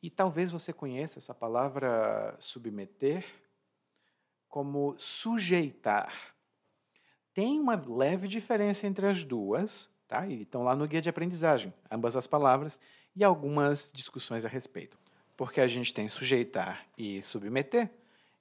[0.00, 3.24] e talvez você conheça essa palavra submeter
[4.56, 6.34] como sujeitar.
[7.34, 10.26] Tem uma leve diferença entre as duas, tá?
[10.26, 12.80] E estão lá no guia de aprendizagem, ambas as palavras,
[13.14, 14.98] e algumas discussões a respeito.
[15.36, 17.90] Porque a gente tem sujeitar e submeter,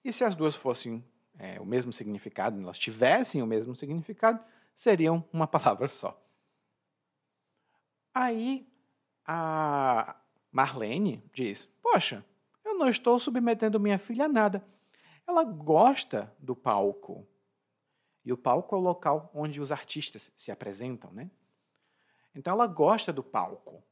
[0.06, 1.04] e se as duas fossem
[1.38, 4.40] é, o mesmo significado, elas tivessem o mesmo significado,
[4.74, 6.18] seriam uma palavra só.
[8.14, 8.66] Aí
[9.28, 10.16] a
[10.50, 12.24] Marlene diz: Poxa,
[12.64, 14.75] eu não estou submetendo minha filha a nada.
[15.28, 17.28] Ela gosta do palco.
[18.24, 21.30] E o palco é o local onde os artistas se apresentam, né?
[22.34, 23.84] Então ela gosta do palco.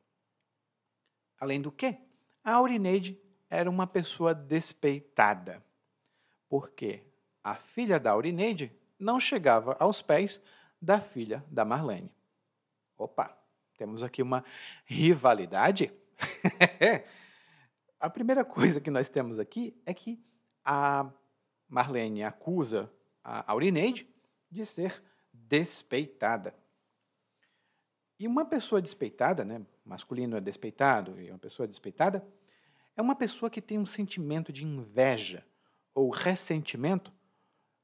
[1.39, 1.98] Além do que,
[2.43, 3.19] a Aurineide
[3.50, 5.63] era uma pessoa despeitada.
[6.50, 7.04] Porque
[7.43, 10.41] a filha da Aurineide não chegava aos pés
[10.82, 12.12] da filha da Marlene.
[12.98, 13.38] Opa,
[13.78, 14.43] temos aqui uma
[14.86, 15.91] rivalidade.
[18.00, 20.22] a primeira coisa que nós temos aqui é que
[20.63, 21.10] a
[21.73, 22.88] Marlene acusa
[23.23, 24.07] a Aurineide
[24.47, 25.01] de ser
[25.33, 26.53] despeitada.
[28.19, 32.23] E uma pessoa despeitada, né, masculino é despeitado e uma pessoa despeitada,
[32.95, 35.43] é uma pessoa que tem um sentimento de inveja
[35.95, 37.12] ou ressentimento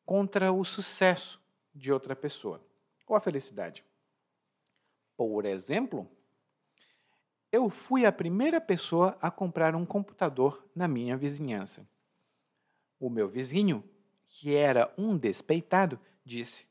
[0.05, 1.41] contra o sucesso
[1.73, 2.63] de outra pessoa
[3.07, 3.83] ou a felicidade.
[5.17, 6.07] Por exemplo,
[7.51, 11.89] eu fui a primeira pessoa a comprar um computador na minha vizinhança.
[12.99, 13.83] O meu vizinho,
[14.27, 16.67] que era um despeitado, disse: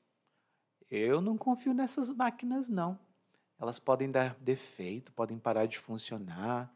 [0.90, 2.98] Eu não confio nessas máquinas, não.
[3.58, 6.72] Elas podem dar defeito, podem parar de funcionar.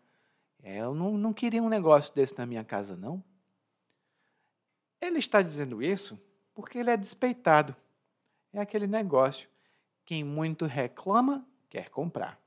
[0.63, 3.23] É, eu não, não queria um negócio desse na minha casa, não.
[5.01, 6.21] Ele está dizendo isso
[6.55, 7.75] porque ele é despeitado.
[8.53, 9.49] É aquele negócio.
[10.05, 12.41] Quem muito reclama, quer comprar.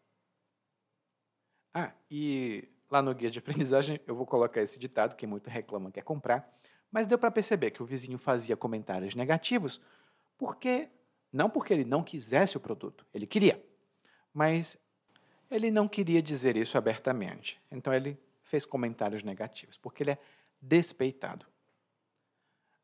[1.73, 5.91] Ah, e lá no guia de aprendizagem eu vou colocar esse ditado: quem muito reclama,
[5.91, 6.49] quer comprar.
[6.95, 9.81] Mas deu para perceber que o vizinho fazia comentários negativos
[10.37, 10.87] porque
[11.29, 13.61] não porque ele não quisesse o produto, ele queria.
[14.33, 14.77] Mas
[15.51, 17.61] ele não queria dizer isso abertamente.
[17.69, 20.17] Então ele fez comentários negativos, porque ele é
[20.61, 21.45] despeitado.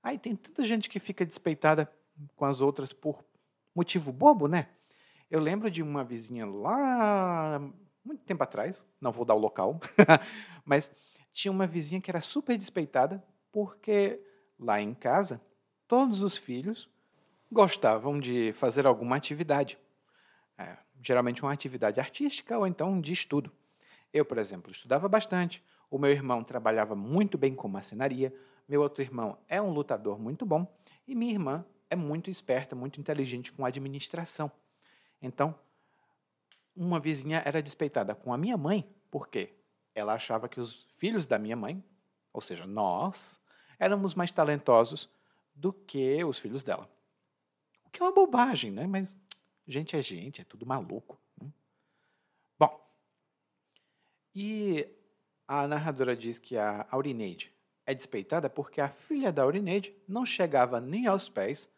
[0.04, 1.90] Aí tem tanta gente que fica despeitada
[2.36, 3.24] com as outras por
[3.74, 4.68] motivo bobo, né?
[5.30, 7.62] Eu lembro de uma vizinha lá,
[8.04, 9.80] muito tempo atrás, não vou dar o local,
[10.66, 10.92] mas
[11.32, 14.20] tinha uma vizinha que era super despeitada porque
[14.60, 15.42] lá em casa
[15.88, 16.90] todos os filhos
[17.52, 19.78] gostavam de fazer alguma atividade.
[20.58, 23.52] É, geralmente uma atividade artística ou então de estudo.
[24.14, 28.34] Eu, por exemplo, estudava bastante, o meu irmão trabalhava muito bem com marcenaria,
[28.68, 30.66] meu outro irmão é um lutador muito bom
[31.08, 34.50] e minha irmã é muito esperta, muito inteligente com administração.
[35.22, 35.54] Então,
[36.76, 39.54] uma vizinha era despeitada com a minha mãe, porque
[39.94, 41.84] ela achava que os filhos da minha mãe,
[42.34, 43.40] ou seja, nós,
[43.80, 45.10] éramos mais talentosos
[45.54, 46.90] do que os filhos dela.
[47.86, 48.88] O que é uma bobagem, né?
[48.88, 49.16] Mas
[49.68, 51.20] gente é gente, é tudo maluco.
[51.42, 51.52] Né?
[52.58, 52.80] Bom,
[54.34, 54.88] e
[55.48, 57.54] a narradora diz que a Aurineide
[57.86, 61.70] é despeitada porque a filha da Aurineide não chegava nem aos pés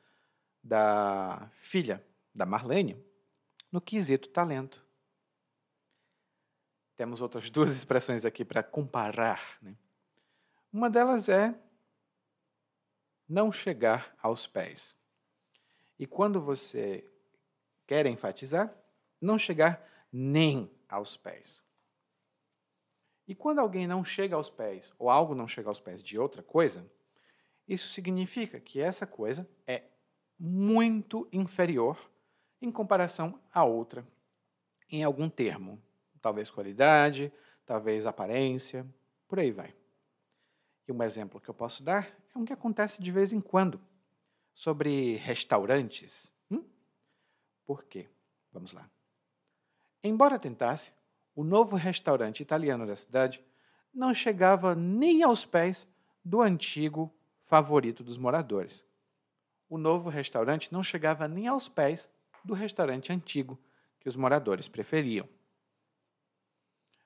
[0.63, 2.97] da filha da Marlene
[3.71, 4.85] no quesito talento.
[6.95, 9.57] Temos outras duas expressões aqui para comparar.
[9.61, 9.75] Né?
[10.73, 11.53] Uma delas é
[13.29, 14.97] não chegar aos pés.
[15.99, 17.07] E quando você
[17.85, 18.75] quer enfatizar,
[19.21, 21.63] não chegar nem aos pés.
[23.27, 26.41] E quando alguém não chega aos pés, ou algo não chega aos pés de outra
[26.41, 26.83] coisa,
[27.67, 29.83] isso significa que essa coisa é
[30.39, 31.99] muito inferior
[32.59, 34.03] em comparação à outra,
[34.89, 35.79] em algum termo.
[36.19, 37.31] Talvez qualidade,
[37.63, 38.83] talvez aparência,
[39.27, 39.82] por aí vai.
[40.87, 43.79] E um exemplo que eu posso dar é um que acontece de vez em quando
[44.53, 46.31] sobre restaurantes.
[46.51, 46.63] Hum?
[47.65, 48.07] Por quê?
[48.51, 48.89] Vamos lá.
[50.03, 50.91] Embora tentasse,
[51.35, 53.43] o novo restaurante italiano da cidade
[53.93, 55.87] não chegava nem aos pés
[56.23, 57.13] do antigo
[57.45, 58.85] favorito dos moradores.
[59.69, 62.09] O novo restaurante não chegava nem aos pés
[62.43, 63.57] do restaurante antigo
[63.99, 65.27] que os moradores preferiam.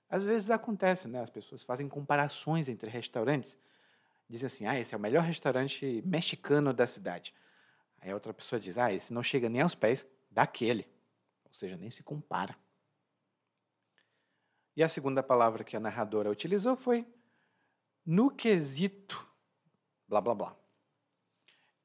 [0.10, 1.22] Às vezes acontece, né?
[1.22, 3.58] As pessoas fazem comparações entre restaurantes.
[4.30, 7.34] Dizem assim: ah, esse é o melhor restaurante mexicano da cidade.
[8.00, 10.88] Aí a outra pessoa diz: ah, esse não chega nem aos pés daquele.
[11.46, 12.56] Ou seja, nem se compara.
[14.76, 17.06] E a segunda palavra que a narradora utilizou foi
[18.06, 19.28] no quesito,
[20.08, 20.56] blá blá blá.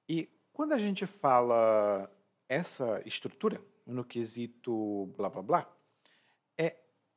[0.09, 2.09] E quando a gente fala
[2.49, 5.77] essa estrutura, no quesito blá blá blá,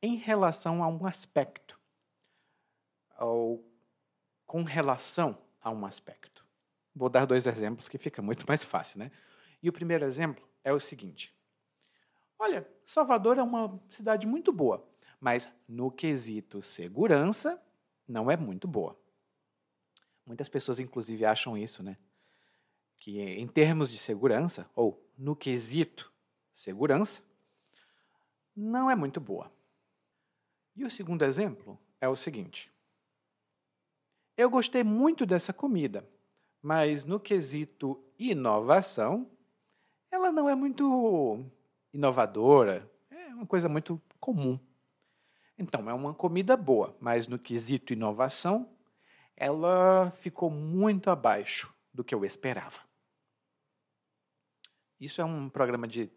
[0.06, 1.78] em relação a um aspecto,
[3.18, 3.64] ou
[4.46, 6.44] com relação a um aspecto.
[6.94, 9.10] Vou dar dois exemplos que fica muito mais fácil, né?
[9.62, 11.34] E o primeiro exemplo é o seguinte:
[12.38, 14.86] Olha, Salvador é uma cidade muito boa
[15.20, 17.60] mas no quesito segurança,
[18.06, 18.98] não é muito boa.
[20.24, 21.96] Muitas pessoas, inclusive, acham isso, né?
[22.98, 26.12] Que em termos de segurança, ou no quesito
[26.52, 27.22] segurança,
[28.54, 29.50] não é muito boa.
[30.76, 32.70] E o segundo exemplo é o seguinte:
[34.36, 36.06] eu gostei muito dessa comida,
[36.60, 39.30] mas no quesito inovação,
[40.10, 41.42] ela não é muito
[41.92, 44.60] inovadora, é uma coisa muito comum.
[45.58, 48.68] Então, é uma comida boa, mas no quesito inovação,
[49.34, 52.80] ela ficou muito abaixo do que eu esperava.
[55.00, 56.10] Isso é um programa de.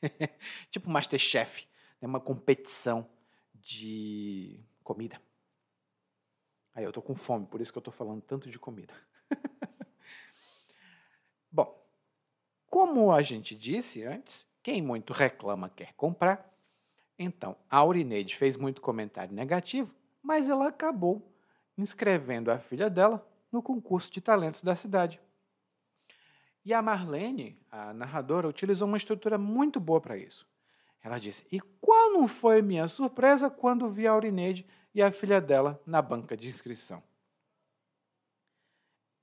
[0.70, 1.66] tipo Masterchef,
[2.00, 2.08] né?
[2.08, 3.06] uma competição
[3.64, 5.20] de comida.
[6.74, 8.92] Aí eu tô com fome, por isso que eu tô falando tanto de comida.
[11.50, 11.82] Bom,
[12.66, 16.52] como a gente disse antes, quem muito reclama quer comprar.
[17.18, 21.32] Então, a Aurineide fez muito comentário negativo, mas ela acabou
[21.78, 25.20] inscrevendo a filha dela no concurso de talentos da cidade.
[26.64, 30.46] E a Marlene, a narradora, utilizou uma estrutura muito boa para isso.
[31.04, 35.38] Ela disse: E qual não foi minha surpresa quando vi a Aurineide e a filha
[35.38, 37.02] dela na banca de inscrição?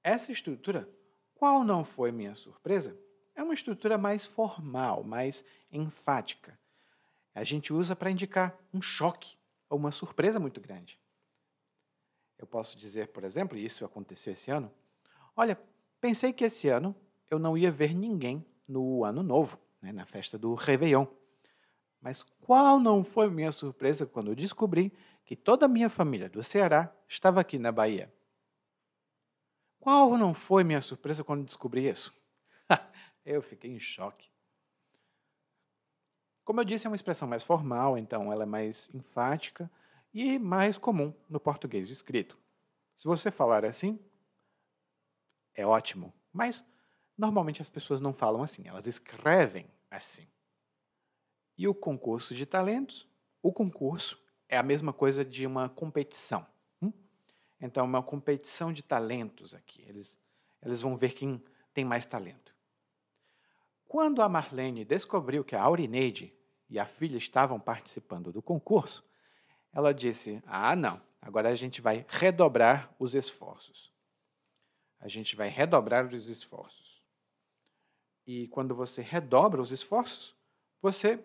[0.04, 0.88] Essa estrutura,
[1.34, 2.96] qual não foi minha surpresa,
[3.36, 6.58] é uma estrutura mais formal, mais enfática.
[7.34, 9.36] A gente usa para indicar um choque
[9.68, 11.00] ou uma surpresa muito grande.
[12.38, 14.72] Eu posso dizer, por exemplo, e isso aconteceu esse ano:
[15.36, 15.60] olha,
[16.00, 16.96] pensei que esse ano
[17.28, 21.08] eu não ia ver ninguém no Ano Novo, né, na festa do Réveillon.
[22.02, 24.92] Mas qual não foi minha surpresa quando descobri
[25.24, 28.12] que toda a minha família do Ceará estava aqui na Bahia?
[29.80, 32.14] Qual não foi minha surpresa quando descobri isso?
[33.24, 34.30] eu fiquei em choque.
[36.44, 39.72] Como eu disse, é uma expressão mais formal, então ela é mais enfática
[40.14, 42.38] e mais comum no português escrito.
[42.96, 44.00] Se você falar assim,
[45.54, 46.66] é ótimo, mas
[47.18, 50.28] normalmente as pessoas não falam assim, elas escrevem assim.
[51.62, 53.08] E o concurso de talentos?
[53.40, 56.44] O concurso é a mesma coisa de uma competição.
[56.82, 56.92] Hum?
[57.62, 59.84] Então, uma competição de talentos aqui.
[59.88, 60.20] Eles,
[60.60, 61.40] eles vão ver quem
[61.72, 62.52] tem mais talento.
[63.88, 66.34] Quando a Marlene descobriu que a Aurineide
[66.68, 69.08] e a filha estavam participando do concurso,
[69.72, 73.94] ela disse: Ah, não, agora a gente vai redobrar os esforços.
[75.00, 77.04] A gente vai redobrar os esforços.
[78.26, 80.36] E quando você redobra os esforços,
[80.82, 81.24] você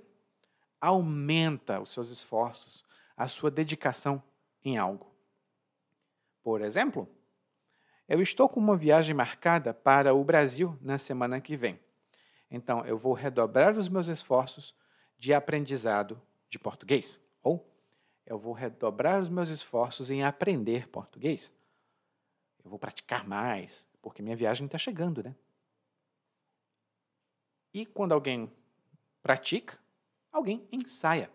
[0.81, 2.85] aumenta os seus esforços,
[3.17, 4.23] a sua dedicação
[4.65, 5.15] em algo.
[6.43, 7.09] Por exemplo,
[8.09, 11.81] eu estou com uma viagem marcada para o Brasil na semana que vem.
[12.51, 14.75] Então, eu vou redobrar os meus esforços
[15.19, 17.21] de aprendizado de português.
[17.43, 17.69] Ou
[18.25, 21.51] eu vou redobrar os meus esforços em aprender português.
[22.65, 25.35] Eu vou praticar mais, porque minha viagem está chegando, né?
[27.75, 28.51] E quando alguém
[29.23, 29.79] pratica,
[30.37, 31.31] alguém ensaia.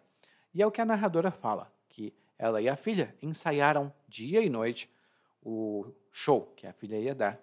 [0.53, 4.49] E é o que a narradora fala, que ela e a filha ensaiaram dia e
[4.49, 4.89] noite
[5.41, 7.39] o show que a filha ia dar.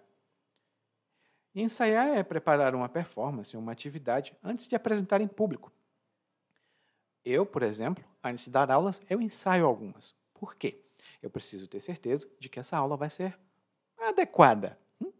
[1.55, 5.73] E ensaiar é preparar uma performance, uma atividade, antes de apresentar em público.
[7.25, 10.15] Eu, por exemplo, antes de dar aulas, eu ensaio algumas.
[10.35, 10.85] Por quê?
[11.21, 13.37] Eu preciso ter certeza de que essa aula vai ser
[13.99, 14.79] adequada.
[15.01, 15.13] Hum?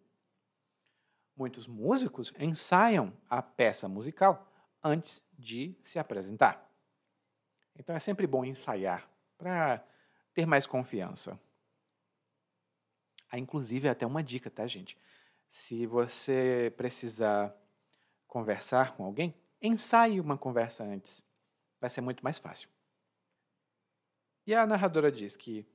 [1.37, 4.49] Muitos músicos ensaiam a peça musical
[4.83, 6.69] antes de se apresentar.
[7.77, 9.85] Então é sempre bom ensaiar para
[10.35, 11.39] ter mais confiança.
[13.31, 14.99] Há inclusive até uma dica, tá, gente?
[15.51, 17.55] Se você precisar
[18.27, 21.23] conversar com alguém, ensaie uma conversa antes.
[21.81, 22.69] Vai ser muito mais fácil.
[24.47, 25.67] E a narradora diz que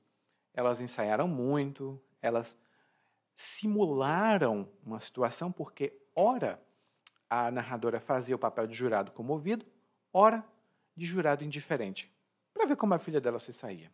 [0.52, 2.56] elas ensaiaram muito, elas
[3.36, 6.62] simularam uma situação, porque, ora,
[7.28, 9.66] a narradora fazia o papel de jurado comovido,
[10.12, 10.44] ora
[10.96, 12.12] de jurado indiferente,
[12.52, 13.90] para ver como a filha dela se saía.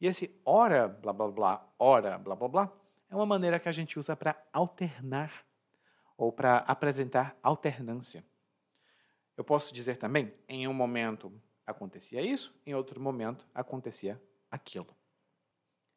[0.00, 2.72] E esse ora, blá blá blá, ora, blá blá blá,
[3.10, 5.44] é uma maneira que a gente usa para alternar
[6.16, 8.24] ou para apresentar alternância.
[9.36, 11.32] Eu posso dizer também, em um momento
[11.66, 14.94] acontecia isso, em outro momento acontecia aquilo.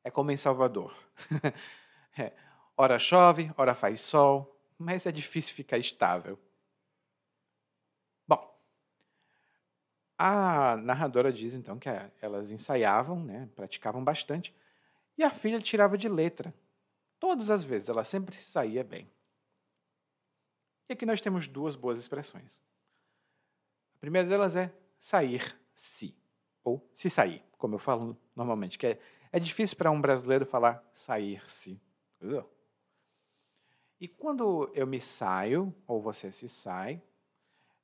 [0.04, 0.96] É como em Salvador.
[2.18, 2.34] é,
[2.78, 4.53] ora chove, ora faz sol,
[4.84, 6.38] mas é difícil ficar estável.
[8.28, 8.60] Bom,
[10.18, 11.90] a narradora diz então que
[12.22, 14.56] elas ensaiavam, né, praticavam bastante,
[15.18, 16.54] e a filha tirava de letra.
[17.20, 19.10] Todas as vezes, ela sempre saía bem.
[20.90, 22.62] E aqui nós temos duas boas expressões.
[23.96, 26.14] A primeira delas é sair-se,
[26.64, 29.00] ou se sair, como eu falo normalmente, que é,
[29.32, 31.80] é difícil para um brasileiro falar sair-se.
[34.04, 37.02] E quando eu me saio, ou você se sai,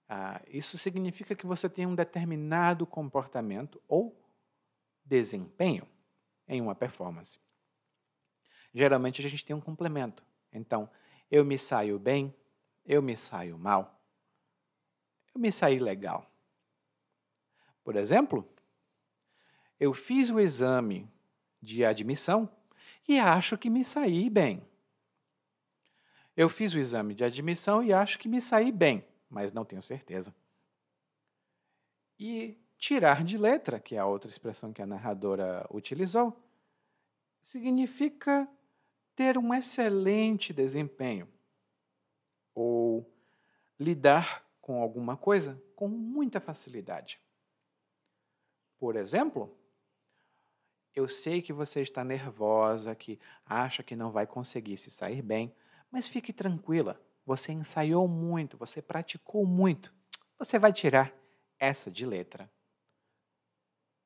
[0.06, 4.22] ah, isso significa que você tem um determinado comportamento ou
[5.06, 5.88] desempenho
[6.46, 7.40] em uma performance.
[8.74, 10.22] Geralmente a gente tem um complemento.
[10.52, 10.90] Então,
[11.32, 12.36] eu me saio bem,
[12.86, 14.04] eu me saio mal,
[15.34, 16.30] eu me saí legal.
[17.82, 18.46] Por exemplo,
[19.80, 21.10] eu fiz o exame
[21.62, 22.50] de admissão
[23.08, 24.69] e acho que me saí bem.
[26.36, 29.82] Eu fiz o exame de admissão e acho que me saí bem, mas não tenho
[29.82, 30.34] certeza.
[32.18, 36.38] E tirar de letra, que é a outra expressão que a narradora utilizou,
[37.42, 38.48] significa
[39.16, 41.28] ter um excelente desempenho
[42.56, 43.10] ou
[43.80, 47.20] lidar com alguma coisa com muita facilidade.
[48.78, 49.54] Por exemplo,
[50.96, 55.54] eu sei que você está nervosa, que acha que não vai conseguir se sair bem,
[55.92, 57.00] mas fique tranquila.
[57.26, 59.94] Você ensaiou muito, você praticou muito.
[60.38, 61.14] Você vai tirar
[61.60, 62.50] essa de letra.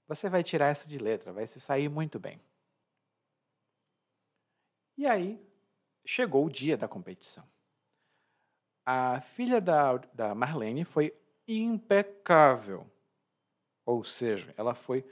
[0.07, 2.41] Você vai tirar essa de letra, vai se sair muito bem.
[4.97, 5.39] E aí,
[6.05, 7.47] chegou o dia da competição.
[8.85, 11.17] A filha da, da Marlene foi
[11.47, 12.85] impecável.
[13.85, 15.03] Ou seja, ela foi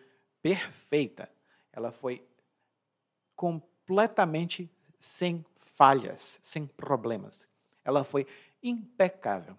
[0.42, 1.32] perfeita.
[1.72, 2.28] Ela foi
[3.36, 4.70] completamente
[5.00, 5.44] sem
[5.82, 7.50] falhas, sem problemas.
[7.84, 8.28] Ela foi
[8.62, 9.58] impecável.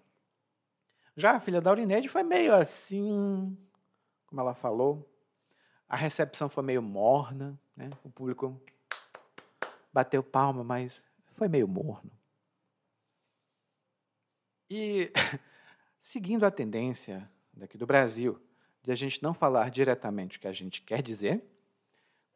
[1.17, 3.57] Já a filha da Aurinede foi meio assim,
[4.25, 5.05] como ela falou.
[5.85, 7.89] A recepção foi meio morna, né?
[8.05, 8.57] o público
[9.91, 11.03] bateu palma, mas
[11.33, 12.09] foi meio morno.
[14.69, 15.11] E
[16.01, 18.41] seguindo a tendência daqui do Brasil
[18.81, 21.43] de a gente não falar diretamente o que a gente quer dizer,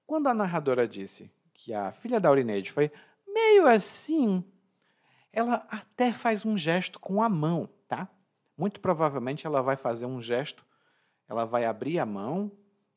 [0.05, 2.91] quando a narradora disse que a filha da Aurineide foi
[3.37, 4.43] meio assim,
[5.31, 8.09] ela até faz um gesto com a mão, tá?
[8.57, 10.65] Muito provavelmente ela vai fazer um gesto,
[11.29, 12.51] ela vai abrir a mão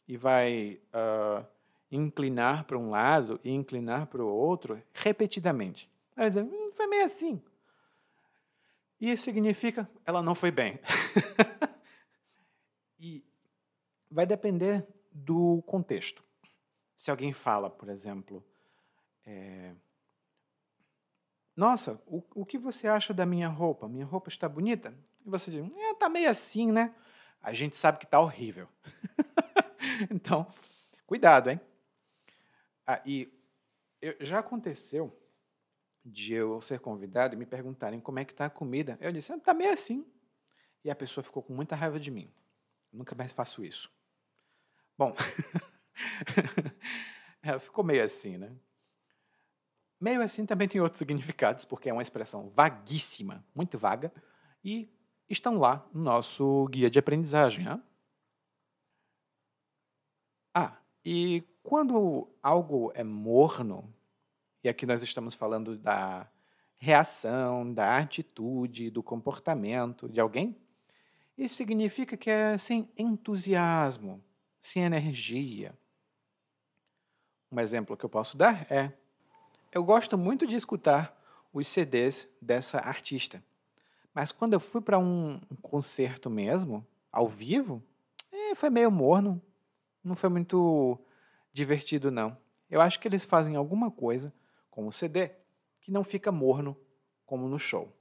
[0.09, 1.47] e vai uh,
[1.91, 5.91] inclinar para um lado e inclinar para o outro repetidamente.
[6.17, 7.43] Ela vai dizer, hum, foi meio assim.
[8.99, 10.81] E isso significa ela não foi bem.
[12.99, 13.23] e
[14.11, 16.25] vai depender do contexto.
[16.97, 18.45] Se alguém fala, por exemplo,
[19.27, 19.75] é,
[21.57, 23.89] Nossa, o, o que você acha da minha roupa?
[23.89, 24.95] Minha roupa está bonita?
[25.25, 26.95] E você diz, é, tá meio assim, né?
[27.43, 28.69] A gente sabe que tá horrível.
[30.11, 30.47] então,
[31.07, 31.61] cuidado, hein?
[32.87, 33.33] Ah, e
[34.01, 35.17] eu, já aconteceu
[36.05, 38.97] de eu ser convidado e me perguntarem como é que está a comida.
[39.01, 40.07] Eu disse, está meio assim.
[40.83, 42.33] E a pessoa ficou com muita raiva de mim.
[42.93, 43.91] Nunca mais faço isso.
[44.97, 45.15] Bom,
[47.43, 48.51] é, ficou meio assim, né?
[50.01, 54.11] Meio assim também tem outros significados, porque é uma expressão vaguíssima, muito vaga,
[54.65, 54.89] e
[55.29, 57.67] estão lá no nosso guia de aprendizagem.
[57.67, 57.81] Né?
[60.55, 63.93] Ah, e quando algo é morno,
[64.65, 66.27] e aqui nós estamos falando da
[66.77, 70.57] reação, da atitude, do comportamento de alguém,
[71.37, 74.23] isso significa que é sem entusiasmo,
[74.63, 75.79] sem energia.
[77.53, 78.93] Um exemplo que eu posso dar é:
[79.73, 81.17] eu gosto muito de escutar
[81.53, 83.43] os CDs dessa artista,
[84.15, 87.83] mas quando eu fui para um concerto mesmo, ao vivo,
[88.33, 89.41] é, foi meio morno,
[90.03, 90.99] não foi muito
[91.53, 92.37] divertido não.
[92.69, 94.33] Eu acho que eles fazem alguma coisa
[94.71, 95.31] com o CD
[95.81, 96.77] que não fica morno
[97.27, 97.93] como no show.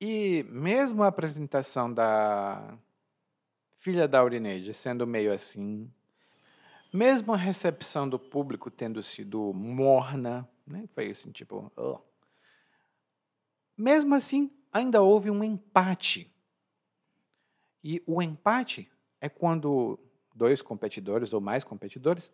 [0.00, 2.76] E mesmo a apresentação da
[3.78, 5.90] filha da Aurineide sendo meio assim,
[6.94, 10.88] mesmo a recepção do público tendo sido morna, né?
[10.94, 11.72] foi assim, tipo.
[11.76, 11.98] Oh.
[13.76, 16.32] Mesmo assim, ainda houve um empate.
[17.82, 18.88] E o empate
[19.20, 19.98] é quando
[20.32, 22.32] dois competidores ou mais competidores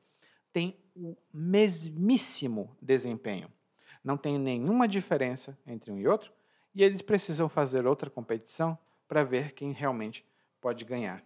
[0.52, 3.50] têm o mesmíssimo desempenho.
[4.04, 6.30] Não tem nenhuma diferença entre um e outro,
[6.74, 10.22] e eles precisam fazer outra competição para ver quem realmente
[10.61, 11.24] pode ganhar.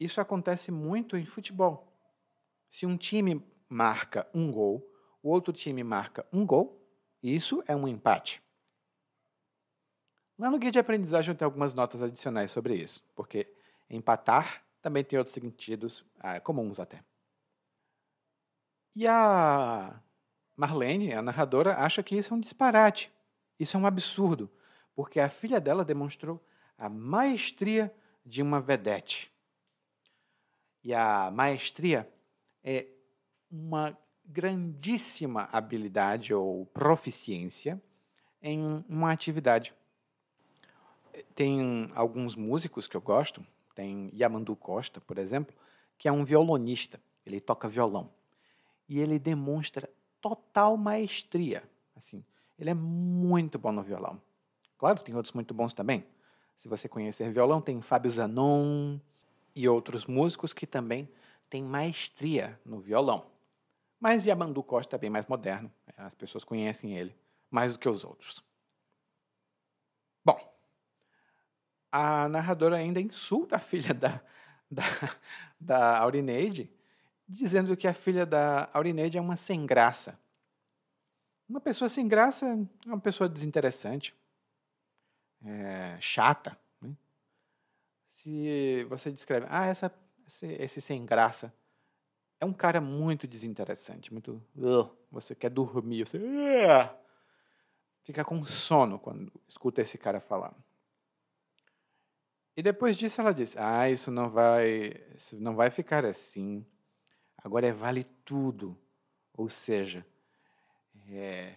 [0.00, 1.86] Isso acontece muito em futebol.
[2.70, 4.90] Se um time marca um gol,
[5.22, 6.82] o outro time marca um gol,
[7.22, 8.42] isso é um empate.
[10.38, 13.46] Lá no guia de aprendizagem eu tenho algumas notas adicionais sobre isso, porque
[13.90, 17.04] empatar também tem outros sentidos ah, comuns até.
[18.96, 20.00] E a
[20.56, 23.12] Marlene, a narradora, acha que isso é um disparate,
[23.58, 24.50] isso é um absurdo,
[24.94, 26.42] porque a filha dela demonstrou
[26.78, 27.94] a maestria
[28.24, 29.30] de uma vedete.
[30.82, 32.08] E a maestria
[32.64, 32.86] é
[33.50, 37.80] uma grandíssima habilidade ou proficiência
[38.42, 39.74] em uma atividade.
[41.34, 45.54] Tem alguns músicos que eu gosto, Tem Yamandu Costa, por exemplo,
[45.98, 47.00] que é um violonista.
[47.26, 48.10] Ele toca violão.
[48.88, 49.88] E ele demonstra
[50.20, 51.62] total maestria.
[51.96, 52.24] Assim,
[52.58, 54.20] ele é muito bom no violão.
[54.78, 56.04] Claro, tem outros muito bons também.
[56.56, 58.98] Se você conhecer violão, tem Fábio Zanon
[59.54, 61.08] e outros músicos que também
[61.48, 63.26] têm maestria no violão.
[63.98, 65.70] Mas Yamandu Costa é bem mais moderno.
[65.96, 67.14] As pessoas conhecem ele
[67.50, 68.42] mais do que os outros.
[70.24, 70.38] Bom,
[71.90, 74.20] a narradora ainda insulta a filha da,
[74.70, 74.84] da,
[75.60, 76.70] da Aurineide,
[77.28, 80.18] dizendo que a filha da Aurineide é uma sem graça.
[81.48, 84.14] Uma pessoa sem graça é uma pessoa desinteressante,
[85.44, 86.56] é, chata.
[88.10, 89.94] Se você descreve, ah, essa,
[90.26, 91.54] esse, esse, sem graça
[92.40, 94.42] é um cara muito desinteressante, muito.
[94.56, 96.90] Uh, você quer dormir, você uh,
[98.02, 100.52] fica com sono quando escuta esse cara falar.
[102.56, 106.66] E depois disso ela disse: Ah, isso não vai, isso não vai ficar assim.
[107.38, 108.76] Agora é vale tudo.
[109.34, 110.04] Ou seja,
[111.08, 111.54] é,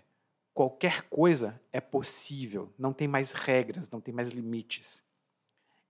[0.54, 5.02] qualquer coisa é possível, não tem mais regras, não tem mais limites.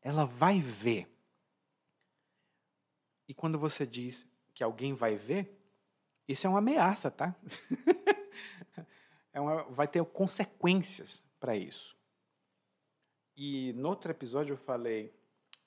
[0.04, 1.08] Ela vai ver.
[3.28, 5.58] E quando você diz que alguém vai ver,
[6.28, 7.36] isso é uma ameaça, tá?
[9.34, 11.98] é uma, vai ter consequências para isso.
[13.36, 15.12] E no outro episódio eu falei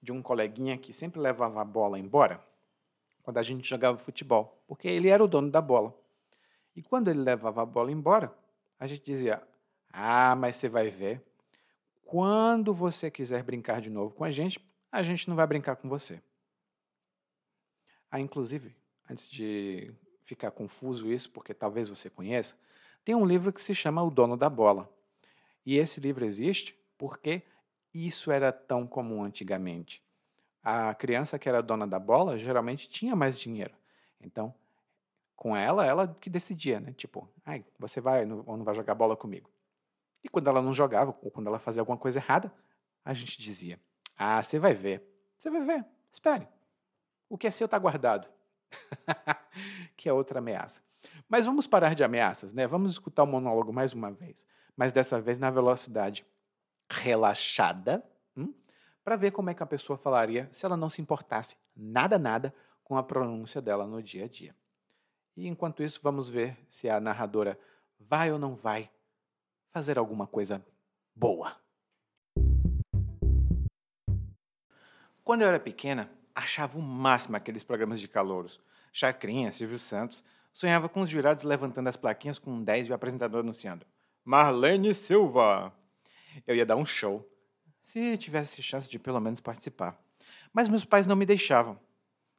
[0.01, 2.41] de um coleguinha que sempre levava a bola embora
[3.23, 5.93] quando a gente jogava futebol, porque ele era o dono da bola.
[6.77, 8.33] E quando ele levava a bola embora,
[8.79, 9.43] a gente dizia:
[9.93, 11.21] Ah, mas você vai ver.
[12.07, 15.89] Quando você quiser brincar de novo com a gente, a gente não vai brincar com
[15.89, 16.23] você.
[18.09, 18.77] Ah, inclusive,
[19.11, 19.93] antes de
[20.25, 22.55] ficar confuso isso, porque talvez você conheça,
[23.05, 24.89] tem um livro que se chama O Dono da Bola.
[25.65, 27.43] E esse livro existe porque
[27.93, 30.01] isso era tão comum antigamente.
[30.63, 33.75] A criança que era dona da bola geralmente tinha mais dinheiro.
[34.21, 34.55] Então,
[35.35, 36.93] com ela, ela que decidia, né?
[36.93, 39.51] Tipo, ai, você vai ou não vai jogar bola comigo.
[40.27, 42.53] E quando ela não jogava, ou quando ela fazia alguma coisa errada,
[43.05, 43.79] a gente dizia:
[44.19, 45.01] Ah, você vai ver.
[45.39, 45.87] Você vai ver.
[46.13, 46.49] Espere.
[47.29, 48.27] O que é seu está guardado.
[49.97, 50.83] que é outra ameaça.
[51.29, 52.67] Mas vamos parar de ameaças, né?
[52.67, 54.45] Vamos escutar o monólogo mais uma vez,
[54.77, 56.27] mas dessa vez na velocidade
[56.91, 58.05] relaxada,
[58.37, 58.53] hum,
[59.05, 62.53] para ver como é que a pessoa falaria se ela não se importasse nada, nada
[62.83, 64.57] com a pronúncia dela no dia a dia.
[65.37, 67.57] E enquanto isso, vamos ver se a narradora
[68.01, 68.91] vai ou não vai
[69.77, 70.65] fazer alguma coisa
[71.15, 71.55] boa.
[75.23, 78.59] Quando eu era pequena, achava o máximo aqueles programas de calouros.
[78.91, 80.25] Chacrinha, Silvio Santos.
[80.51, 83.85] Sonhava com os jurados levantando as plaquinhas com um 10 e o apresentador anunciando:
[84.25, 85.71] Marlene Silva
[86.47, 87.31] eu ia dar um show,
[87.83, 90.01] se tivesse chance de pelo menos participar.
[90.55, 91.79] Mas meus pais não me deixavam.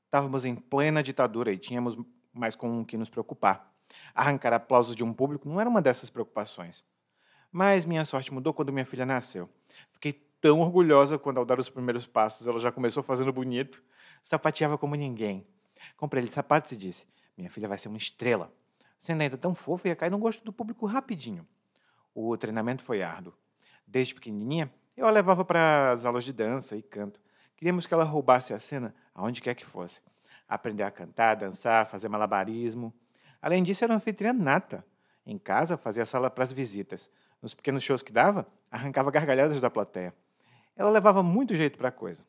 [0.05, 1.95] Estávamos em plena ditadura e tínhamos
[2.33, 3.71] mais com o que nos preocupar.
[4.15, 6.83] Arrancar aplausos de um público não era uma dessas preocupações.
[7.51, 9.49] Mas minha sorte mudou quando minha filha nasceu.
[9.91, 13.83] Fiquei tão orgulhosa quando, ao dar os primeiros passos, ela já começou fazendo bonito.
[14.23, 15.45] Sapateava como ninguém.
[15.95, 17.05] Comprei lhe sapatos e disse:
[17.37, 18.51] Minha filha vai ser uma estrela.
[18.99, 21.47] Sendo ainda tão fofa, ia cair no gosto do público rapidinho.
[22.13, 23.33] O treinamento foi árduo.
[23.85, 27.21] Desde pequenininha, eu a levava para as aulas de dança e canto.
[27.55, 30.01] Queríamos que ela roubasse a cena aonde quer que fosse.
[30.47, 32.93] Aprender a cantar, dançar, fazer malabarismo.
[33.41, 34.83] Além disso, era uma anfitriã nata.
[35.25, 37.09] Em casa, fazia sala para as visitas.
[37.41, 40.13] Nos pequenos shows que dava, arrancava gargalhadas da plateia.
[40.75, 42.25] Ela levava muito jeito para a coisa.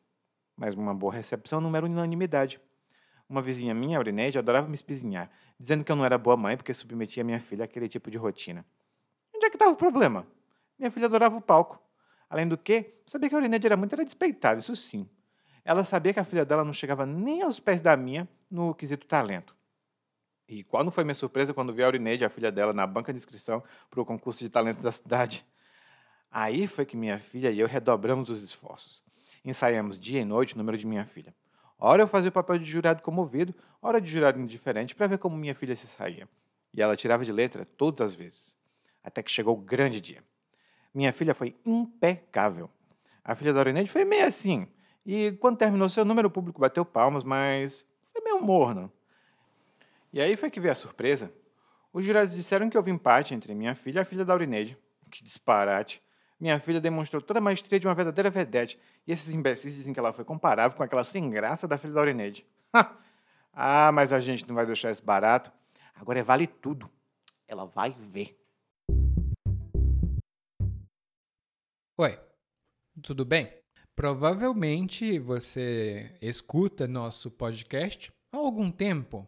[0.55, 2.59] Mas uma boa recepção não era unanimidade.
[3.29, 5.29] Uma vizinha minha, Aurineide, adorava me espizinhar,
[5.59, 8.65] dizendo que eu não era boa mãe porque submetia minha filha àquele tipo de rotina.
[9.33, 10.25] Onde é que estava o problema?
[10.77, 11.79] Minha filha adorava o palco.
[12.29, 15.07] Além do que, sabia que a Aurineide era muito era despeitada, isso sim.
[15.63, 19.05] Ela sabia que a filha dela não chegava nem aos pés da minha no quesito
[19.05, 19.55] talento.
[20.49, 23.13] E qual não foi minha surpresa quando vi a Aurineide, a filha dela, na banca
[23.13, 25.45] de inscrição para o concurso de talentos da cidade.
[26.31, 29.03] Aí foi que minha filha e eu redobramos os esforços.
[29.45, 31.35] Ensaiamos dia e noite o número de minha filha.
[31.77, 35.37] Ora eu fazia o papel de jurado comovido, ora de jurado indiferente, para ver como
[35.37, 36.27] minha filha se saía.
[36.73, 38.57] E ela tirava de letra todas as vezes.
[39.03, 40.23] Até que chegou o grande dia.
[40.93, 42.71] Minha filha foi impecável.
[43.23, 44.67] A filha da Orineide foi meio assim.
[45.05, 48.91] E quando terminou seu número, o público bateu palmas, mas foi meio morno.
[50.11, 51.31] E aí foi que veio a surpresa.
[51.93, 54.77] Os jurados disseram que houve empate entre minha filha e a filha da Aurineide.
[55.11, 56.01] Que disparate.
[56.39, 58.79] Minha filha demonstrou toda a maestria de uma verdadeira vedete.
[59.05, 61.99] E esses imbecis dizem que ela foi comparável com aquela sem graça da filha da
[61.99, 62.45] Aurineide.
[63.53, 65.51] ah, mas a gente não vai deixar isso barato.
[65.95, 66.89] Agora é vale tudo.
[67.47, 68.39] Ela vai ver.
[71.97, 72.17] Oi,
[73.01, 73.51] tudo bem?
[73.95, 79.27] Provavelmente você escuta nosso podcast há algum tempo.